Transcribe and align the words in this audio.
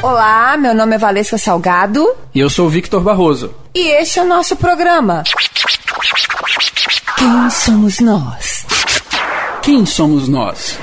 Olá, 0.00 0.56
meu 0.56 0.74
nome 0.74 0.94
é 0.94 0.98
Valesca 0.98 1.36
Salgado. 1.36 2.08
E 2.32 2.38
eu 2.38 2.48
sou 2.48 2.66
o 2.66 2.70
Victor 2.70 3.02
Barroso. 3.02 3.52
E 3.74 3.88
este 4.00 4.20
é 4.20 4.22
o 4.22 4.26
nosso 4.26 4.54
programa. 4.54 5.24
Quem 7.16 7.50
somos 7.50 7.98
nós? 7.98 8.64
Quem 9.60 9.84
somos 9.84 10.28
nós? 10.28 10.78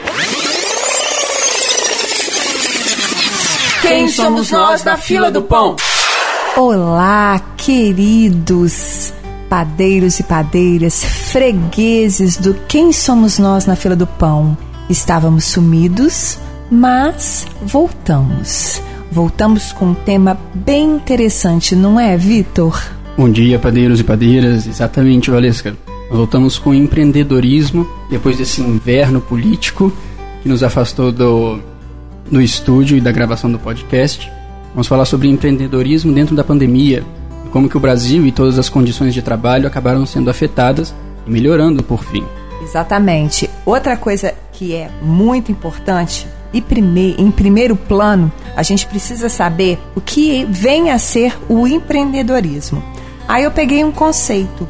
Quem 3.81 4.09
somos 4.09 4.51
nós 4.51 4.83
na 4.83 4.97
fila 4.97 5.31
do 5.31 5.43
pão? 5.43 5.77
Olá, 6.57 7.39
queridos 7.55 9.13
padeiros 9.49 10.19
e 10.19 10.23
padeiras, 10.23 11.05
fregueses 11.05 12.35
do 12.35 12.53
Quem 12.67 12.91
somos 12.91 13.39
nós 13.39 13.65
na 13.65 13.77
fila 13.77 13.95
do 13.95 14.07
pão. 14.07 14.57
Estávamos 14.89 15.45
sumidos, 15.45 16.37
mas 16.69 17.45
voltamos. 17.61 18.81
Voltamos 19.11 19.71
com 19.71 19.87
um 19.87 19.93
tema 19.93 20.37
bem 20.53 20.95
interessante, 20.95 21.75
não 21.75 21.99
é, 21.99 22.17
Vitor? 22.17 22.81
Bom 23.17 23.29
dia, 23.29 23.57
padeiros 23.57 23.99
e 23.99 24.03
padeiras. 24.03 24.67
Exatamente, 24.67 25.31
Valesca. 25.31 25.75
Voltamos 26.09 26.59
com 26.59 26.73
empreendedorismo 26.73 27.87
depois 28.09 28.37
desse 28.37 28.61
inverno 28.61 29.21
político 29.21 29.91
que 30.43 30.49
nos 30.49 30.63
afastou 30.63 31.11
do, 31.11 31.59
do 32.29 32.41
estúdio 32.41 32.97
e 32.97 33.01
da 33.01 33.11
gravação 33.11 33.51
do 33.51 33.57
podcast. 33.57 34.31
Vamos 34.71 34.87
falar 34.87 35.05
sobre 35.05 35.29
empreendedorismo 35.29 36.13
dentro 36.13 36.35
da 36.35 36.43
pandemia 36.43 37.03
e 37.45 37.49
como 37.49 37.69
que 37.69 37.77
o 37.77 37.79
Brasil 37.79 38.25
e 38.25 38.31
todas 38.31 38.59
as 38.59 38.69
condições 38.69 39.13
de 39.13 39.21
trabalho 39.21 39.67
acabaram 39.67 40.05
sendo 40.05 40.29
afetadas 40.29 40.93
e 41.25 41.31
melhorando 41.31 41.81
por 41.81 42.03
fim. 42.03 42.23
Exatamente. 42.61 43.49
Outra 43.65 43.95
coisa 43.95 44.33
que 44.51 44.73
é 44.73 44.89
muito 45.01 45.51
importante 45.51 46.27
e 46.55 46.61
prime 46.61 47.13
em 47.17 47.29
primeiro 47.29 47.75
plano, 47.75 48.31
a 48.55 48.63
gente 48.63 48.87
precisa 48.87 49.27
saber 49.27 49.77
o 49.93 49.99
que 49.99 50.45
vem 50.49 50.89
a 50.89 50.97
ser 50.97 51.37
o 51.49 51.67
empreendedorismo. 51.67 52.81
Aí 53.27 53.43
eu 53.43 53.51
peguei 53.51 53.83
um 53.83 53.91
conceito. 53.91 54.67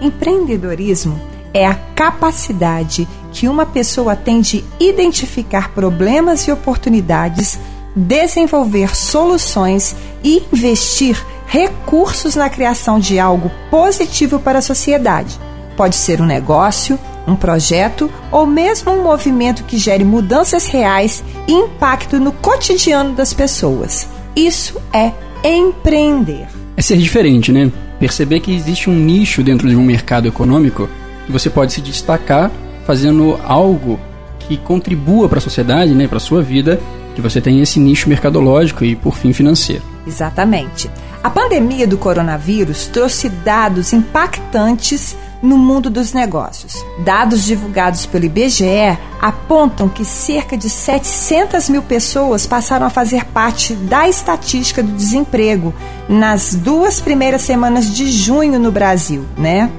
Empreendedorismo 0.00 1.18
é 1.54 1.64
a 1.64 1.74
capacidade 1.74 3.06
que 3.32 3.48
uma 3.48 3.64
pessoa 3.64 4.16
tem 4.16 4.40
de 4.40 4.64
identificar 4.80 5.70
problemas 5.70 6.42
e 6.48 6.52
oportunidades, 6.52 7.56
desenvolver 7.94 8.96
soluções 8.96 9.94
e 10.24 10.42
investir 10.52 11.24
recursos 11.46 12.34
na 12.34 12.50
criação 12.50 12.98
de 12.98 13.20
algo 13.20 13.48
positivo 13.70 14.40
para 14.40 14.58
a 14.58 14.62
sociedade. 14.62 15.38
Pode 15.76 15.94
ser 15.94 16.20
um 16.20 16.26
negócio, 16.26 16.98
um 17.30 17.36
projeto 17.36 18.10
ou 18.30 18.46
mesmo 18.46 18.92
um 18.92 19.02
movimento 19.02 19.64
que 19.64 19.78
gere 19.78 20.04
mudanças 20.04 20.66
reais 20.66 21.22
e 21.46 21.52
impacto 21.52 22.18
no 22.18 22.32
cotidiano 22.32 23.14
das 23.14 23.32
pessoas. 23.32 24.08
Isso 24.34 24.80
é 24.92 25.12
empreender. 25.44 26.46
É 26.76 26.82
ser 26.82 26.96
diferente, 26.96 27.52
né? 27.52 27.70
Perceber 27.98 28.40
que 28.40 28.54
existe 28.54 28.88
um 28.88 28.94
nicho 28.94 29.42
dentro 29.42 29.68
de 29.68 29.76
um 29.76 29.82
mercado 29.82 30.28
econômico 30.28 30.88
e 31.28 31.32
você 31.32 31.50
pode 31.50 31.72
se 31.72 31.80
destacar 31.80 32.50
fazendo 32.86 33.38
algo 33.44 33.98
que 34.38 34.56
contribua 34.56 35.28
para 35.28 35.38
a 35.38 35.42
sociedade, 35.42 35.94
né, 35.94 36.08
para 36.08 36.16
a 36.16 36.20
sua 36.20 36.40
vida, 36.40 36.80
que 37.14 37.20
você 37.20 37.40
tenha 37.40 37.62
esse 37.62 37.78
nicho 37.78 38.08
mercadológico 38.08 38.84
e, 38.84 38.96
por 38.96 39.16
fim, 39.16 39.32
financeiro. 39.32 39.82
Exatamente. 40.06 40.88
A 41.22 41.28
pandemia 41.28 41.86
do 41.86 41.98
coronavírus 41.98 42.86
trouxe 42.86 43.28
dados 43.28 43.92
impactantes 43.92 45.16
no 45.42 45.56
mundo 45.56 45.88
dos 45.88 46.12
negócios. 46.12 46.84
Dados 47.04 47.44
divulgados 47.44 48.06
pelo 48.06 48.24
IBGE 48.24 48.98
apontam 49.20 49.88
que 49.88 50.04
cerca 50.04 50.56
de 50.56 50.68
700 50.68 51.68
mil 51.68 51.82
pessoas 51.82 52.46
passaram 52.46 52.86
a 52.86 52.90
fazer 52.90 53.24
parte 53.26 53.74
da 53.74 54.08
estatística 54.08 54.82
do 54.82 54.92
desemprego 54.92 55.74
nas 56.08 56.54
duas 56.54 57.00
primeiras 57.00 57.42
semanas 57.42 57.92
de 57.94 58.10
junho 58.10 58.58
no 58.58 58.72
Brasil, 58.72 59.24
né? 59.36 59.70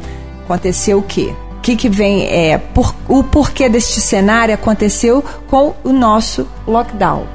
Aconteceu 0.44 1.00
o 1.00 1.04
quê? 1.04 1.34
O 1.58 1.62
que, 1.62 1.76
que 1.76 1.90
vem 1.90 2.26
é 2.26 2.58
por, 2.58 2.96
o 3.08 3.24
porquê 3.24 3.68
deste 3.68 4.00
cenário 4.00 4.54
aconteceu 4.54 5.24
com 5.48 5.76
o 5.84 5.92
nosso 5.92 6.48
lockdown. 6.66 7.28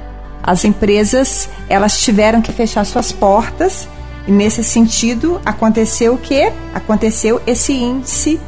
As 0.42 0.64
empresas 0.64 1.48
elas 1.68 2.00
tiveram 2.00 2.42
que 2.42 2.52
fechar 2.52 2.84
suas 2.84 3.12
portas 3.12 3.88
e 4.26 4.32
nesse 4.32 4.64
sentido, 4.64 5.40
aconteceu 5.44 6.14
o 6.14 6.18
que? 6.18 6.50
Aconteceu 6.74 7.40
esse 7.46 7.72
índice 7.72 8.40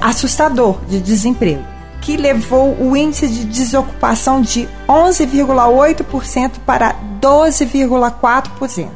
assustador 0.00 0.78
de 0.88 1.00
desemprego, 1.00 1.62
que 2.00 2.16
levou 2.16 2.76
o 2.80 2.96
índice 2.96 3.28
de 3.28 3.44
desocupação 3.44 4.42
de 4.42 4.68
11,8% 4.88 6.52
para 6.66 6.94
12,4%. 7.20 8.88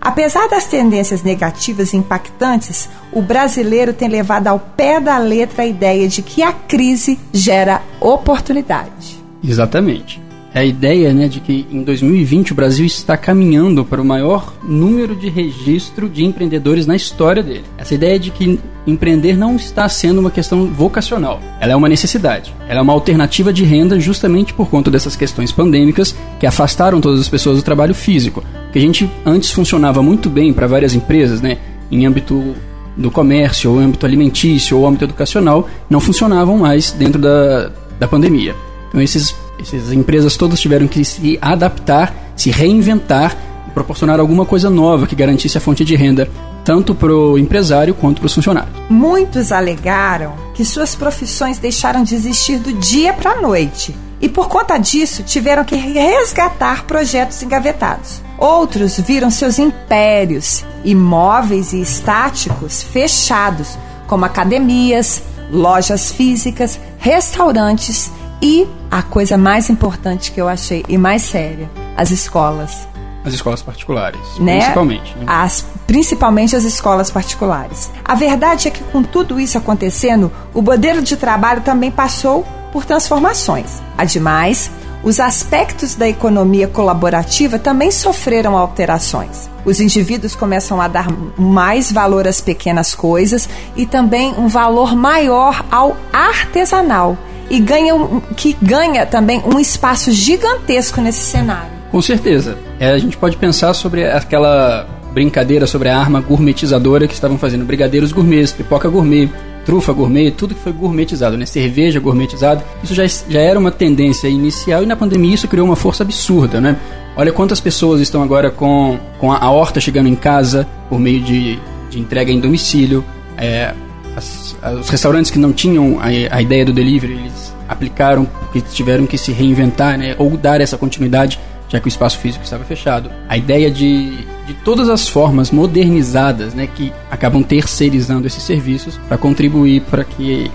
Apesar 0.00 0.48
das 0.48 0.64
tendências 0.66 1.22
negativas 1.22 1.92
e 1.92 1.98
impactantes, 1.98 2.88
o 3.12 3.20
brasileiro 3.20 3.92
tem 3.92 4.08
levado 4.08 4.46
ao 4.46 4.58
pé 4.58 4.98
da 5.00 5.18
letra 5.18 5.64
a 5.64 5.66
ideia 5.66 6.08
de 6.08 6.22
que 6.22 6.42
a 6.42 6.52
crise 6.52 7.18
gera 7.30 7.82
oportunidade. 8.00 9.22
Exatamente 9.42 10.23
é 10.54 10.60
a 10.60 10.64
ideia 10.64 11.12
né, 11.12 11.26
de 11.26 11.40
que 11.40 11.66
em 11.68 11.82
2020 11.82 12.52
o 12.52 12.54
Brasil 12.54 12.86
está 12.86 13.16
caminhando 13.16 13.84
para 13.84 14.00
o 14.00 14.04
maior 14.04 14.54
número 14.62 15.16
de 15.16 15.28
registro 15.28 16.08
de 16.08 16.24
empreendedores 16.24 16.86
na 16.86 16.94
história 16.94 17.42
dele. 17.42 17.64
Essa 17.76 17.96
ideia 17.96 18.16
de 18.20 18.30
que 18.30 18.60
empreender 18.86 19.36
não 19.36 19.56
está 19.56 19.88
sendo 19.88 20.20
uma 20.20 20.30
questão 20.30 20.66
vocacional, 20.66 21.40
ela 21.60 21.72
é 21.72 21.76
uma 21.76 21.88
necessidade. 21.88 22.54
Ela 22.68 22.78
é 22.78 22.82
uma 22.82 22.92
alternativa 22.92 23.52
de 23.52 23.64
renda 23.64 23.98
justamente 23.98 24.54
por 24.54 24.70
conta 24.70 24.92
dessas 24.92 25.16
questões 25.16 25.50
pandêmicas 25.50 26.14
que 26.38 26.46
afastaram 26.46 27.00
todas 27.00 27.20
as 27.20 27.28
pessoas 27.28 27.56
do 27.56 27.64
trabalho 27.64 27.94
físico. 27.94 28.44
Que 28.72 28.78
a 28.78 28.82
gente 28.82 29.10
antes 29.26 29.50
funcionava 29.50 30.02
muito 30.02 30.30
bem 30.30 30.52
para 30.52 30.68
várias 30.68 30.94
empresas, 30.94 31.40
né, 31.40 31.58
em 31.90 32.06
âmbito 32.06 32.54
do 32.96 33.10
comércio, 33.10 33.72
ou 33.72 33.80
âmbito 33.80 34.06
alimentício, 34.06 34.78
ou 34.78 34.86
âmbito 34.86 35.04
educacional, 35.04 35.68
não 35.90 35.98
funcionavam 35.98 36.58
mais 36.58 36.92
dentro 36.92 37.20
da, 37.20 37.72
da 37.98 38.06
pandemia. 38.06 38.54
Então 38.88 39.00
esses 39.02 39.34
essas 39.58 39.92
empresas 39.92 40.36
todas 40.36 40.60
tiveram 40.60 40.86
que 40.86 41.04
se 41.04 41.38
adaptar, 41.40 42.14
se 42.36 42.50
reinventar 42.50 43.36
e 43.68 43.70
proporcionar 43.70 44.20
alguma 44.20 44.44
coisa 44.44 44.68
nova 44.68 45.06
que 45.06 45.14
garantisse 45.14 45.58
a 45.58 45.60
fonte 45.60 45.84
de 45.84 45.94
renda 45.94 46.28
tanto 46.64 46.94
para 46.94 47.14
o 47.14 47.38
empresário 47.38 47.94
quanto 47.94 48.20
para 48.20 48.26
os 48.26 48.34
funcionários. 48.34 48.74
Muitos 48.88 49.52
alegaram 49.52 50.32
que 50.54 50.64
suas 50.64 50.94
profissões 50.94 51.58
deixaram 51.58 52.02
de 52.02 52.14
existir 52.14 52.58
do 52.58 52.72
dia 52.72 53.12
para 53.12 53.32
a 53.32 53.40
noite 53.40 53.94
e, 54.20 54.28
por 54.28 54.48
conta 54.48 54.78
disso, 54.78 55.22
tiveram 55.22 55.64
que 55.64 55.76
resgatar 55.76 56.84
projetos 56.84 57.42
engavetados. 57.42 58.22
Outros 58.38 58.98
viram 58.98 59.30
seus 59.30 59.58
impérios, 59.58 60.64
imóveis 60.84 61.72
e 61.72 61.80
estáticos 61.82 62.82
fechados, 62.82 63.78
como 64.06 64.24
academias, 64.24 65.22
lojas 65.50 66.10
físicas, 66.10 66.80
restaurantes 66.98 68.10
e 68.44 68.68
a 68.90 69.02
coisa 69.02 69.38
mais 69.38 69.70
importante 69.70 70.30
que 70.30 70.38
eu 70.38 70.46
achei 70.46 70.84
e 70.86 70.98
mais 70.98 71.22
séria, 71.22 71.70
as 71.96 72.10
escolas. 72.10 72.86
As 73.24 73.32
escolas 73.32 73.62
particulares, 73.62 74.20
né? 74.38 74.58
principalmente. 74.58 75.16
Né? 75.16 75.24
As, 75.26 75.64
principalmente 75.86 76.54
as 76.54 76.62
escolas 76.62 77.10
particulares. 77.10 77.90
A 78.04 78.14
verdade 78.14 78.68
é 78.68 78.70
que 78.70 78.84
com 78.84 79.02
tudo 79.02 79.40
isso 79.40 79.56
acontecendo, 79.56 80.30
o 80.52 80.60
modelo 80.60 81.00
de 81.00 81.16
trabalho 81.16 81.62
também 81.62 81.90
passou 81.90 82.46
por 82.70 82.84
transformações. 82.84 83.80
Ademais, 83.96 84.70
os 85.02 85.20
aspectos 85.20 85.94
da 85.94 86.06
economia 86.06 86.68
colaborativa 86.68 87.58
também 87.58 87.90
sofreram 87.90 88.58
alterações. 88.58 89.48
Os 89.64 89.80
indivíduos 89.80 90.36
começam 90.36 90.82
a 90.82 90.86
dar 90.86 91.06
mais 91.38 91.90
valor 91.90 92.28
às 92.28 92.42
pequenas 92.42 92.94
coisas 92.94 93.48
e 93.74 93.86
também 93.86 94.34
um 94.36 94.48
valor 94.48 94.94
maior 94.94 95.64
ao 95.70 95.96
artesanal 96.12 97.16
e 97.50 97.60
ganha, 97.60 97.94
que 98.36 98.56
ganha 98.60 99.06
também 99.06 99.42
um 99.44 99.58
espaço 99.58 100.10
gigantesco 100.12 101.00
nesse 101.00 101.20
cenário. 101.20 101.72
Com 101.90 102.02
certeza. 102.02 102.58
É, 102.78 102.90
a 102.90 102.98
gente 102.98 103.16
pode 103.16 103.36
pensar 103.36 103.72
sobre 103.74 104.04
aquela 104.04 104.86
brincadeira 105.14 105.64
sobre 105.66 105.88
a 105.88 105.96
arma 105.96 106.20
gourmetizadora 106.20 107.06
que 107.06 107.14
estavam 107.14 107.38
fazendo 107.38 107.64
brigadeiros 107.64 108.10
gourmets, 108.10 108.50
pipoca 108.50 108.88
gourmet, 108.88 109.30
trufa 109.64 109.92
gourmet, 109.92 110.32
tudo 110.32 110.54
que 110.54 110.60
foi 110.60 110.72
gourmetizado, 110.72 111.38
né? 111.38 111.46
Cerveja 111.46 112.00
gourmetizada. 112.00 112.64
Isso 112.82 112.94
já, 112.94 113.06
já 113.06 113.40
era 113.40 113.58
uma 113.58 113.70
tendência 113.70 114.28
inicial 114.28 114.82
e 114.82 114.86
na 114.86 114.96
pandemia 114.96 115.34
isso 115.34 115.46
criou 115.46 115.66
uma 115.66 115.76
força 115.76 116.02
absurda, 116.02 116.60
né? 116.60 116.76
Olha 117.16 117.32
quantas 117.32 117.60
pessoas 117.60 118.00
estão 118.00 118.22
agora 118.22 118.50
com, 118.50 118.98
com 119.18 119.32
a, 119.32 119.50
horta 119.50 119.80
chegando 119.80 120.08
em 120.08 120.16
casa 120.16 120.66
por 120.90 120.98
meio 120.98 121.20
de, 121.20 121.58
de 121.88 122.00
entrega 122.00 122.32
em 122.32 122.40
domicílio. 122.40 123.04
É, 123.38 123.72
as, 124.16 124.56
os 124.80 124.88
restaurantes 124.88 125.30
que 125.30 125.38
não 125.38 125.52
tinham 125.52 125.98
a, 126.00 126.36
a, 126.36 126.42
ideia 126.42 126.64
do 126.64 126.72
delivery, 126.72 127.14
eles 127.14 127.54
aplicaram 127.68 128.24
porque 128.24 128.60
tiveram 128.60 129.06
que 129.06 129.18
se 129.18 129.32
reinventar, 129.32 129.98
né, 129.98 130.14
ou 130.18 130.36
dar 130.36 130.60
essa 130.60 130.76
continuidade, 130.76 131.38
já 131.68 131.80
que 131.80 131.86
o 131.86 131.88
espaço 131.88 132.18
físico 132.18 132.44
estava 132.44 132.64
fechado. 132.64 133.10
A 133.28 133.36
ideia 133.36 133.70
de, 133.70 134.16
de 134.46 134.54
todas 134.64 134.88
as 134.88 135.08
formas 135.08 135.50
modernizadas, 135.50 136.54
né, 136.54 136.68
que 136.72 136.92
acabam 137.10 137.42
terceirizando 137.42 138.26
esses 138.26 138.42
serviços 138.42 138.98
para 139.08 139.18
contribuir 139.18 139.82
para 139.82 140.04
que 140.04 140.50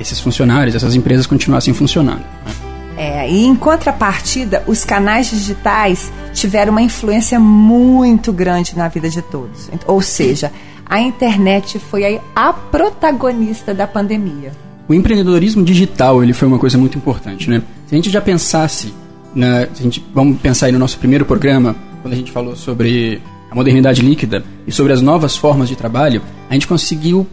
esses 0.00 0.18
funcionários, 0.20 0.74
essas 0.74 0.94
empresas 0.94 1.26
continuassem 1.26 1.74
funcionando. 1.74 2.20
Né? 2.44 2.52
É, 2.96 3.28
e 3.28 3.44
em 3.44 3.54
contrapartida, 3.54 4.62
os 4.66 4.84
canais 4.84 5.28
digitais 5.28 6.10
tiveram 6.32 6.72
uma 6.72 6.80
influência 6.80 7.38
muito 7.38 8.32
grande 8.32 8.74
na 8.74 8.88
vida 8.88 9.10
de 9.10 9.20
todos. 9.20 9.68
Ou 9.86 10.00
seja, 10.00 10.50
a 10.88 11.00
internet 11.00 11.78
foi 11.78 12.20
a 12.34 12.52
protagonista 12.52 13.74
da 13.74 13.86
pandemia. 13.86 14.52
O 14.88 14.94
empreendedorismo 14.94 15.64
digital 15.64 16.22
ele 16.22 16.32
foi 16.32 16.46
uma 16.46 16.58
coisa 16.58 16.78
muito 16.78 16.96
importante, 16.96 17.50
né? 17.50 17.62
Se 17.86 17.94
a 17.94 17.96
gente 17.96 18.10
já 18.10 18.20
pensasse, 18.20 18.94
na, 19.34 19.66
gente, 19.74 20.04
vamos 20.14 20.40
pensar 20.40 20.66
aí 20.66 20.72
no 20.72 20.78
nosso 20.78 20.98
primeiro 20.98 21.24
programa, 21.24 21.74
quando 22.02 22.14
a 22.14 22.16
gente 22.16 22.30
falou 22.30 22.54
sobre 22.54 23.20
a 23.50 23.54
modernidade 23.54 24.00
líquida 24.00 24.44
e 24.66 24.72
sobre 24.72 24.92
as 24.92 25.02
novas 25.02 25.36
formas 25.36 25.68
de 25.68 25.74
trabalho, 25.74 26.22
a 26.48 26.54
gente 26.54 26.68
conseguiu 26.68 27.26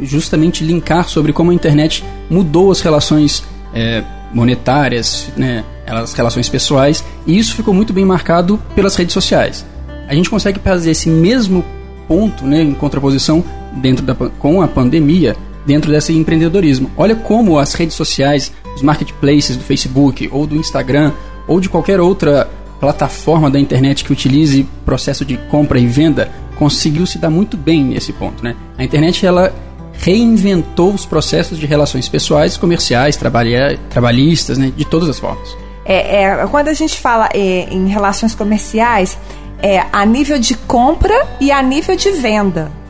justamente 0.00 0.64
linkar 0.64 1.08
sobre 1.08 1.32
como 1.32 1.50
a 1.50 1.54
internet 1.54 2.04
mudou 2.28 2.70
as 2.70 2.80
relações 2.80 3.42
é, 3.74 4.04
monetárias, 4.32 5.28
né, 5.36 5.64
as 5.86 6.12
relações 6.14 6.48
pessoais, 6.48 7.04
e 7.26 7.36
isso 7.36 7.56
ficou 7.56 7.74
muito 7.74 7.92
bem 7.92 8.04
marcado 8.04 8.60
pelas 8.74 8.94
redes 8.94 9.12
sociais. 9.12 9.66
A 10.08 10.14
gente 10.14 10.30
consegue 10.30 10.60
fazer 10.60 10.92
esse 10.92 11.08
mesmo 11.08 11.64
ponto, 12.10 12.44
né, 12.44 12.60
em 12.60 12.74
contraposição 12.74 13.44
dentro 13.76 14.04
da, 14.04 14.16
com 14.16 14.60
a 14.60 14.66
pandemia, 14.66 15.36
dentro 15.64 15.92
desse 15.92 16.12
empreendedorismo. 16.12 16.90
Olha 16.96 17.14
como 17.14 17.56
as 17.56 17.72
redes 17.74 17.94
sociais, 17.94 18.52
os 18.74 18.82
marketplaces 18.82 19.56
do 19.56 19.62
Facebook 19.62 20.28
ou 20.32 20.44
do 20.44 20.56
Instagram 20.56 21.12
ou 21.46 21.60
de 21.60 21.68
qualquer 21.68 22.00
outra 22.00 22.50
plataforma 22.80 23.48
da 23.48 23.60
internet 23.60 24.02
que 24.02 24.12
utilize 24.12 24.66
processo 24.84 25.24
de 25.24 25.36
compra 25.36 25.78
e 25.78 25.86
venda 25.86 26.28
conseguiu 26.56 27.06
se 27.06 27.16
dar 27.16 27.30
muito 27.30 27.56
bem 27.56 27.84
nesse 27.84 28.12
ponto, 28.12 28.42
né? 28.42 28.56
A 28.76 28.82
internet 28.82 29.24
ela 29.24 29.54
reinventou 29.92 30.92
os 30.92 31.06
processos 31.06 31.58
de 31.58 31.66
relações 31.66 32.08
pessoais, 32.08 32.56
comerciais, 32.56 33.16
trabalhistas, 33.16 34.58
né, 34.58 34.72
de 34.74 34.84
todas 34.84 35.08
as 35.08 35.18
formas. 35.18 35.56
É, 35.84 36.24
é 36.24 36.46
quando 36.50 36.68
a 36.68 36.72
gente 36.72 36.98
fala 36.98 37.28
é, 37.34 37.68
em 37.70 37.86
relações 37.86 38.34
comerciais, 38.34 39.18
é 39.62 39.84
a 39.92 40.04
nível 40.04 40.38
de 40.38 40.54
compra 40.54 41.28
e 41.40 41.50
a 41.50 41.62
nível 41.62 41.96
de 41.96 42.10
venda 42.12 42.80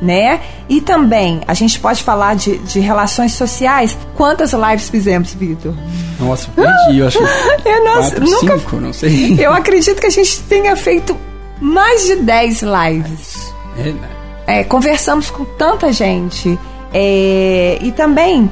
né? 0.00 0.40
E 0.68 0.80
também, 0.80 1.40
a 1.46 1.54
gente 1.54 1.78
pode 1.80 2.02
falar 2.02 2.36
de, 2.36 2.58
de 2.58 2.80
relações 2.80 3.32
sociais. 3.32 3.96
Quantas 4.16 4.52
lives 4.52 4.88
fizemos, 4.88 5.34
Vitor? 5.34 5.74
Nossa, 6.18 6.48
perdi, 6.54 6.98
eu 6.98 7.06
acho 7.06 7.18
eu 7.64 7.84
não, 7.84 7.94
quatro, 7.94 8.24
nunca, 8.24 8.58
cinco, 8.58 8.76
não 8.76 8.92
sei. 8.92 9.36
Eu 9.38 9.52
acredito 9.52 10.00
que 10.00 10.06
a 10.06 10.10
gente 10.10 10.40
tenha 10.42 10.76
feito 10.76 11.16
mais 11.60 12.06
de 12.06 12.16
10 12.16 12.62
lives. 12.62 13.52
É, 13.78 13.92
né? 13.92 14.08
É, 14.46 14.64
conversamos 14.64 15.30
com 15.30 15.44
tanta 15.44 15.92
gente. 15.92 16.58
É, 16.92 17.78
e 17.82 17.92
também 17.92 18.50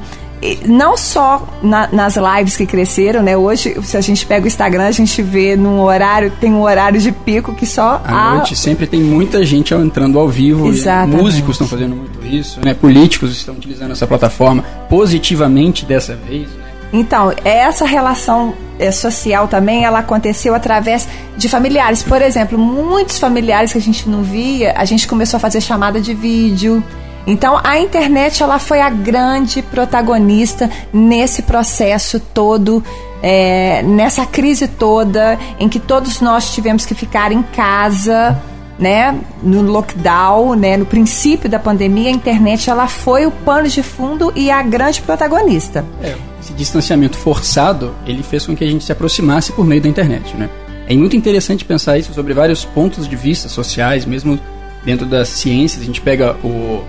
não 0.65 0.95
só 0.95 1.47
na, 1.63 1.89
nas 1.91 2.15
lives 2.15 2.55
que 2.55 2.65
cresceram, 2.65 3.23
né? 3.23 3.35
Hoje, 3.35 3.75
se 3.83 3.97
a 3.97 4.01
gente 4.01 4.25
pega 4.25 4.45
o 4.45 4.47
Instagram, 4.47 4.85
a 4.85 4.91
gente 4.91 5.21
vê 5.21 5.55
num 5.55 5.81
horário, 5.81 6.31
tem 6.39 6.53
um 6.53 6.61
horário 6.61 6.99
de 6.99 7.11
pico 7.11 7.53
que 7.53 7.65
só. 7.65 8.01
À 8.05 8.35
noite 8.35 8.55
sempre 8.55 8.85
tem 8.85 9.01
muita 9.01 9.43
gente 9.43 9.73
entrando 9.73 10.19
ao 10.19 10.29
vivo. 10.29 10.67
Exatamente. 10.67 11.21
Músicos 11.21 11.51
estão 11.51 11.67
fazendo 11.67 11.95
muito 11.95 12.23
isso, 12.25 12.59
né? 12.63 12.73
Políticos 12.73 13.31
estão 13.31 13.55
utilizando 13.55 13.91
essa 13.91 14.05
plataforma 14.05 14.63
positivamente 14.89 15.85
dessa 15.85 16.15
vez, 16.15 16.47
né? 16.49 16.65
Então, 16.93 17.33
essa 17.43 17.85
relação 17.85 18.53
é, 18.79 18.91
social 18.91 19.47
também, 19.47 19.83
ela 19.83 19.99
aconteceu 19.99 20.55
através 20.55 21.07
de 21.35 21.49
familiares. 21.49 22.01
Por 22.01 22.21
exemplo, 22.21 22.57
muitos 22.57 23.19
familiares 23.19 23.71
que 23.73 23.77
a 23.77 23.81
gente 23.81 24.07
não 24.07 24.23
via, 24.23 24.73
a 24.77 24.85
gente 24.85 25.07
começou 25.07 25.37
a 25.37 25.39
fazer 25.39 25.61
chamada 25.61 25.99
de 25.99 26.13
vídeo. 26.13 26.83
Então 27.27 27.59
a 27.61 27.77
internet 27.77 28.41
ela 28.41 28.57
foi 28.57 28.79
a 28.79 28.89
grande 28.89 29.61
protagonista 29.61 30.71
nesse 30.93 31.41
processo 31.41 32.21
todo, 32.21 32.81
é, 33.21 33.83
nessa 33.83 34.25
crise 34.25 34.65
toda 34.67 35.37
em 35.59 35.67
que 35.67 35.77
todos 35.77 36.21
nós 36.21 36.55
tivemos 36.55 36.85
que 36.85 36.95
ficar 36.95 37.33
em 37.33 37.43
casa, 37.43 38.41
né, 38.79 39.19
no 39.43 39.61
lockdown, 39.61 40.55
né, 40.55 40.77
no 40.77 40.85
princípio 40.85 41.49
da 41.49 41.59
pandemia, 41.59 42.09
a 42.09 42.13
internet 42.13 42.69
ela 42.69 42.87
foi 42.87 43.25
o 43.25 43.31
pano 43.31 43.67
de 43.67 43.83
fundo 43.83 44.31
e 44.33 44.49
a 44.49 44.61
grande 44.61 45.01
protagonista. 45.01 45.83
É, 46.01 46.15
esse 46.39 46.53
distanciamento 46.53 47.17
forçado 47.17 47.93
ele 48.05 48.23
fez 48.23 48.45
com 48.45 48.55
que 48.55 48.63
a 48.63 48.67
gente 48.67 48.85
se 48.85 48.91
aproximasse 48.91 49.51
por 49.51 49.65
meio 49.65 49.81
da 49.81 49.89
internet, 49.89 50.35
né? 50.37 50.49
É 50.89 50.95
muito 50.95 51.17
interessante 51.17 51.65
pensar 51.65 51.97
isso 51.97 52.13
sobre 52.13 52.33
vários 52.33 52.63
pontos 52.63 53.09
de 53.09 53.15
vista 53.17 53.49
sociais, 53.49 54.05
mesmo 54.05 54.39
dentro 54.85 55.05
das 55.05 55.27
ciências. 55.27 55.81
A 55.81 55.85
gente 55.85 55.99
pega 55.99 56.37
o 56.41 56.81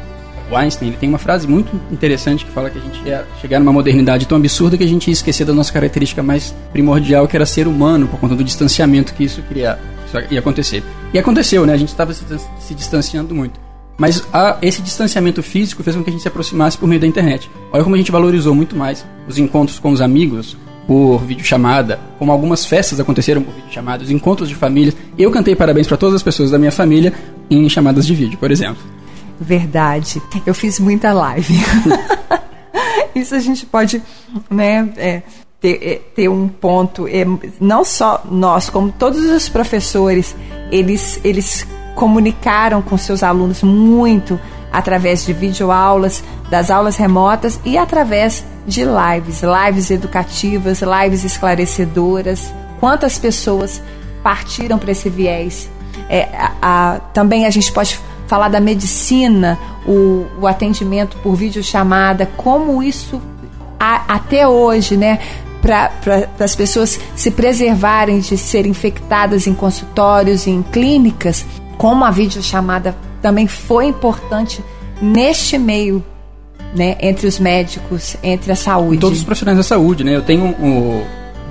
o 0.50 0.56
Einstein 0.56 0.88
ele 0.88 0.96
tem 0.96 1.08
uma 1.08 1.18
frase 1.18 1.46
muito 1.46 1.78
interessante 1.90 2.44
que 2.44 2.50
fala 2.50 2.70
que 2.70 2.78
a 2.78 2.80
gente 2.80 3.00
ia 3.06 3.26
chegar 3.40 3.58
numa 3.58 3.72
modernidade 3.72 4.26
tão 4.26 4.38
absurda 4.38 4.76
que 4.76 4.84
a 4.84 4.88
gente 4.88 5.08
ia 5.08 5.12
esquecer 5.12 5.44
da 5.44 5.52
nossa 5.52 5.72
característica 5.72 6.22
mais 6.22 6.54
primordial, 6.72 7.28
que 7.28 7.36
era 7.36 7.44
ser 7.44 7.66
humano, 7.66 8.08
por 8.08 8.18
conta 8.18 8.34
do 8.34 8.42
distanciamento 8.42 9.12
que 9.14 9.24
isso, 9.24 9.42
queria, 9.42 9.78
isso 10.06 10.16
ia 10.32 10.40
acontecer. 10.40 10.82
E 11.12 11.18
aconteceu, 11.18 11.66
né? 11.66 11.72
A 11.74 11.76
gente 11.76 11.88
estava 11.88 12.12
se, 12.12 12.24
se, 12.58 12.74
distanciando 12.74 13.34
muito. 13.34 13.60
Mas 13.98 14.26
a, 14.32 14.56
esse 14.62 14.80
distanciamento 14.80 15.42
físico 15.42 15.82
fez 15.82 15.96
com 15.96 16.02
que 16.02 16.10
a 16.10 16.12
gente 16.12 16.22
se 16.22 16.28
aproximasse 16.28 16.78
por 16.78 16.86
meio 16.86 17.00
da 17.00 17.06
internet. 17.06 17.50
Olha 17.72 17.82
como 17.82 17.94
a 17.94 17.98
gente 17.98 18.12
valorizou 18.12 18.54
muito 18.54 18.76
mais 18.76 19.04
os 19.26 19.38
encontros 19.38 19.78
com 19.78 19.90
os 19.90 20.00
amigos 20.00 20.56
por 20.86 21.18
videochamada, 21.18 22.00
como 22.18 22.32
algumas 22.32 22.64
festas 22.64 22.98
aconteceram 22.98 23.42
por 23.42 23.52
videochamada, 23.52 24.02
os 24.02 24.10
encontros 24.10 24.48
de 24.48 24.54
família. 24.54 24.94
Eu 25.18 25.30
cantei 25.30 25.54
parabéns 25.54 25.86
para 25.86 25.98
todas 25.98 26.14
as 26.14 26.22
pessoas 26.22 26.50
da 26.50 26.58
minha 26.58 26.72
família 26.72 27.12
em 27.50 27.68
chamadas 27.68 28.06
de 28.06 28.14
vídeo, 28.14 28.38
por 28.38 28.50
exemplo. 28.50 28.97
Verdade. 29.40 30.20
Eu 30.44 30.54
fiz 30.54 30.78
muita 30.78 31.12
live. 31.12 31.54
Isso 33.14 33.34
a 33.34 33.40
gente 33.40 33.66
pode, 33.66 34.02
né, 34.50 34.88
é, 34.96 35.22
ter, 35.60 35.80
é, 35.82 35.94
ter 36.14 36.28
um 36.28 36.48
ponto. 36.48 37.06
É, 37.08 37.24
não 37.60 37.84
só 37.84 38.22
nós, 38.30 38.70
como 38.70 38.92
todos 38.92 39.24
os 39.24 39.48
professores, 39.48 40.34
eles, 40.70 41.20
eles 41.24 41.66
comunicaram 41.94 42.80
com 42.80 42.96
seus 42.96 43.22
alunos 43.22 43.62
muito 43.62 44.38
através 44.72 45.24
de 45.24 45.32
videoaulas, 45.32 46.22
das 46.50 46.70
aulas 46.70 46.96
remotas 46.96 47.58
e 47.64 47.76
através 47.78 48.44
de 48.66 48.84
lives, 48.84 49.42
lives 49.42 49.90
educativas, 49.90 50.82
lives 50.82 51.24
esclarecedoras. 51.24 52.52
Quantas 52.78 53.18
pessoas 53.18 53.82
partiram 54.22 54.78
para 54.78 54.92
esse 54.92 55.08
viés? 55.08 55.68
É, 56.08 56.28
a, 56.34 56.52
a, 56.62 57.00
também 57.12 57.46
a 57.46 57.50
gente 57.50 57.72
pode 57.72 57.98
falar 58.28 58.48
da 58.48 58.60
medicina, 58.60 59.58
o, 59.86 60.26
o 60.40 60.46
atendimento 60.46 61.16
por 61.18 61.34
videochamada, 61.34 62.26
como 62.36 62.82
isso 62.82 63.20
a, 63.80 64.14
até 64.14 64.46
hoje, 64.46 64.96
né? 64.96 65.18
Para 65.60 65.88
pra, 65.88 66.28
as 66.38 66.54
pessoas 66.54 67.00
se 67.16 67.30
preservarem 67.32 68.20
de 68.20 68.36
serem 68.36 68.70
infectadas 68.70 69.46
em 69.48 69.54
consultórios 69.54 70.46
em 70.46 70.62
clínicas, 70.62 71.44
como 71.76 72.04
a 72.04 72.10
videochamada 72.10 72.94
também 73.20 73.48
foi 73.48 73.86
importante 73.86 74.62
neste 75.02 75.58
meio 75.58 76.04
né, 76.74 76.96
entre 77.00 77.26
os 77.26 77.38
médicos, 77.38 78.16
entre 78.22 78.52
a 78.52 78.56
saúde. 78.56 79.00
Todos 79.00 79.18
os 79.18 79.24
profissionais 79.24 79.56
da 79.56 79.64
saúde, 79.64 80.04
né? 80.04 80.14
Eu 80.14 80.22
tenho 80.22 80.44
um, 80.44 80.66
um, 80.66 81.04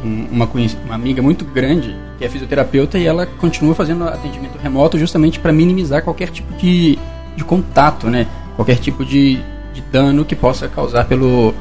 uma, 0.08 0.50
uma 0.86 0.96
amiga 0.96 1.22
muito 1.22 1.46
grande 1.46 1.96
que 2.18 2.26
é 2.26 2.30
fisioterapeuta, 2.30 2.98
e 2.98 3.06
ela 3.06 3.26
continua 3.26 3.76
fazendo 3.76 4.06
atendimento 4.06 4.58
remoto 4.58 4.98
justamente 4.98 5.40
para 5.40 5.52
minimizar 5.52 6.04
qualquer 6.04 6.30
tipo 6.30 6.54
de, 6.56 6.98
de 7.36 7.44
contato, 7.44 8.08
né? 8.08 8.28
Qualquer 8.56 8.78
tipo 8.78 9.06
de, 9.06 9.40
de 9.74 9.82
dano 9.92 10.26
que 10.26 10.36
possa 10.36 10.68
causar 10.68 11.06
pelo, 11.06 11.54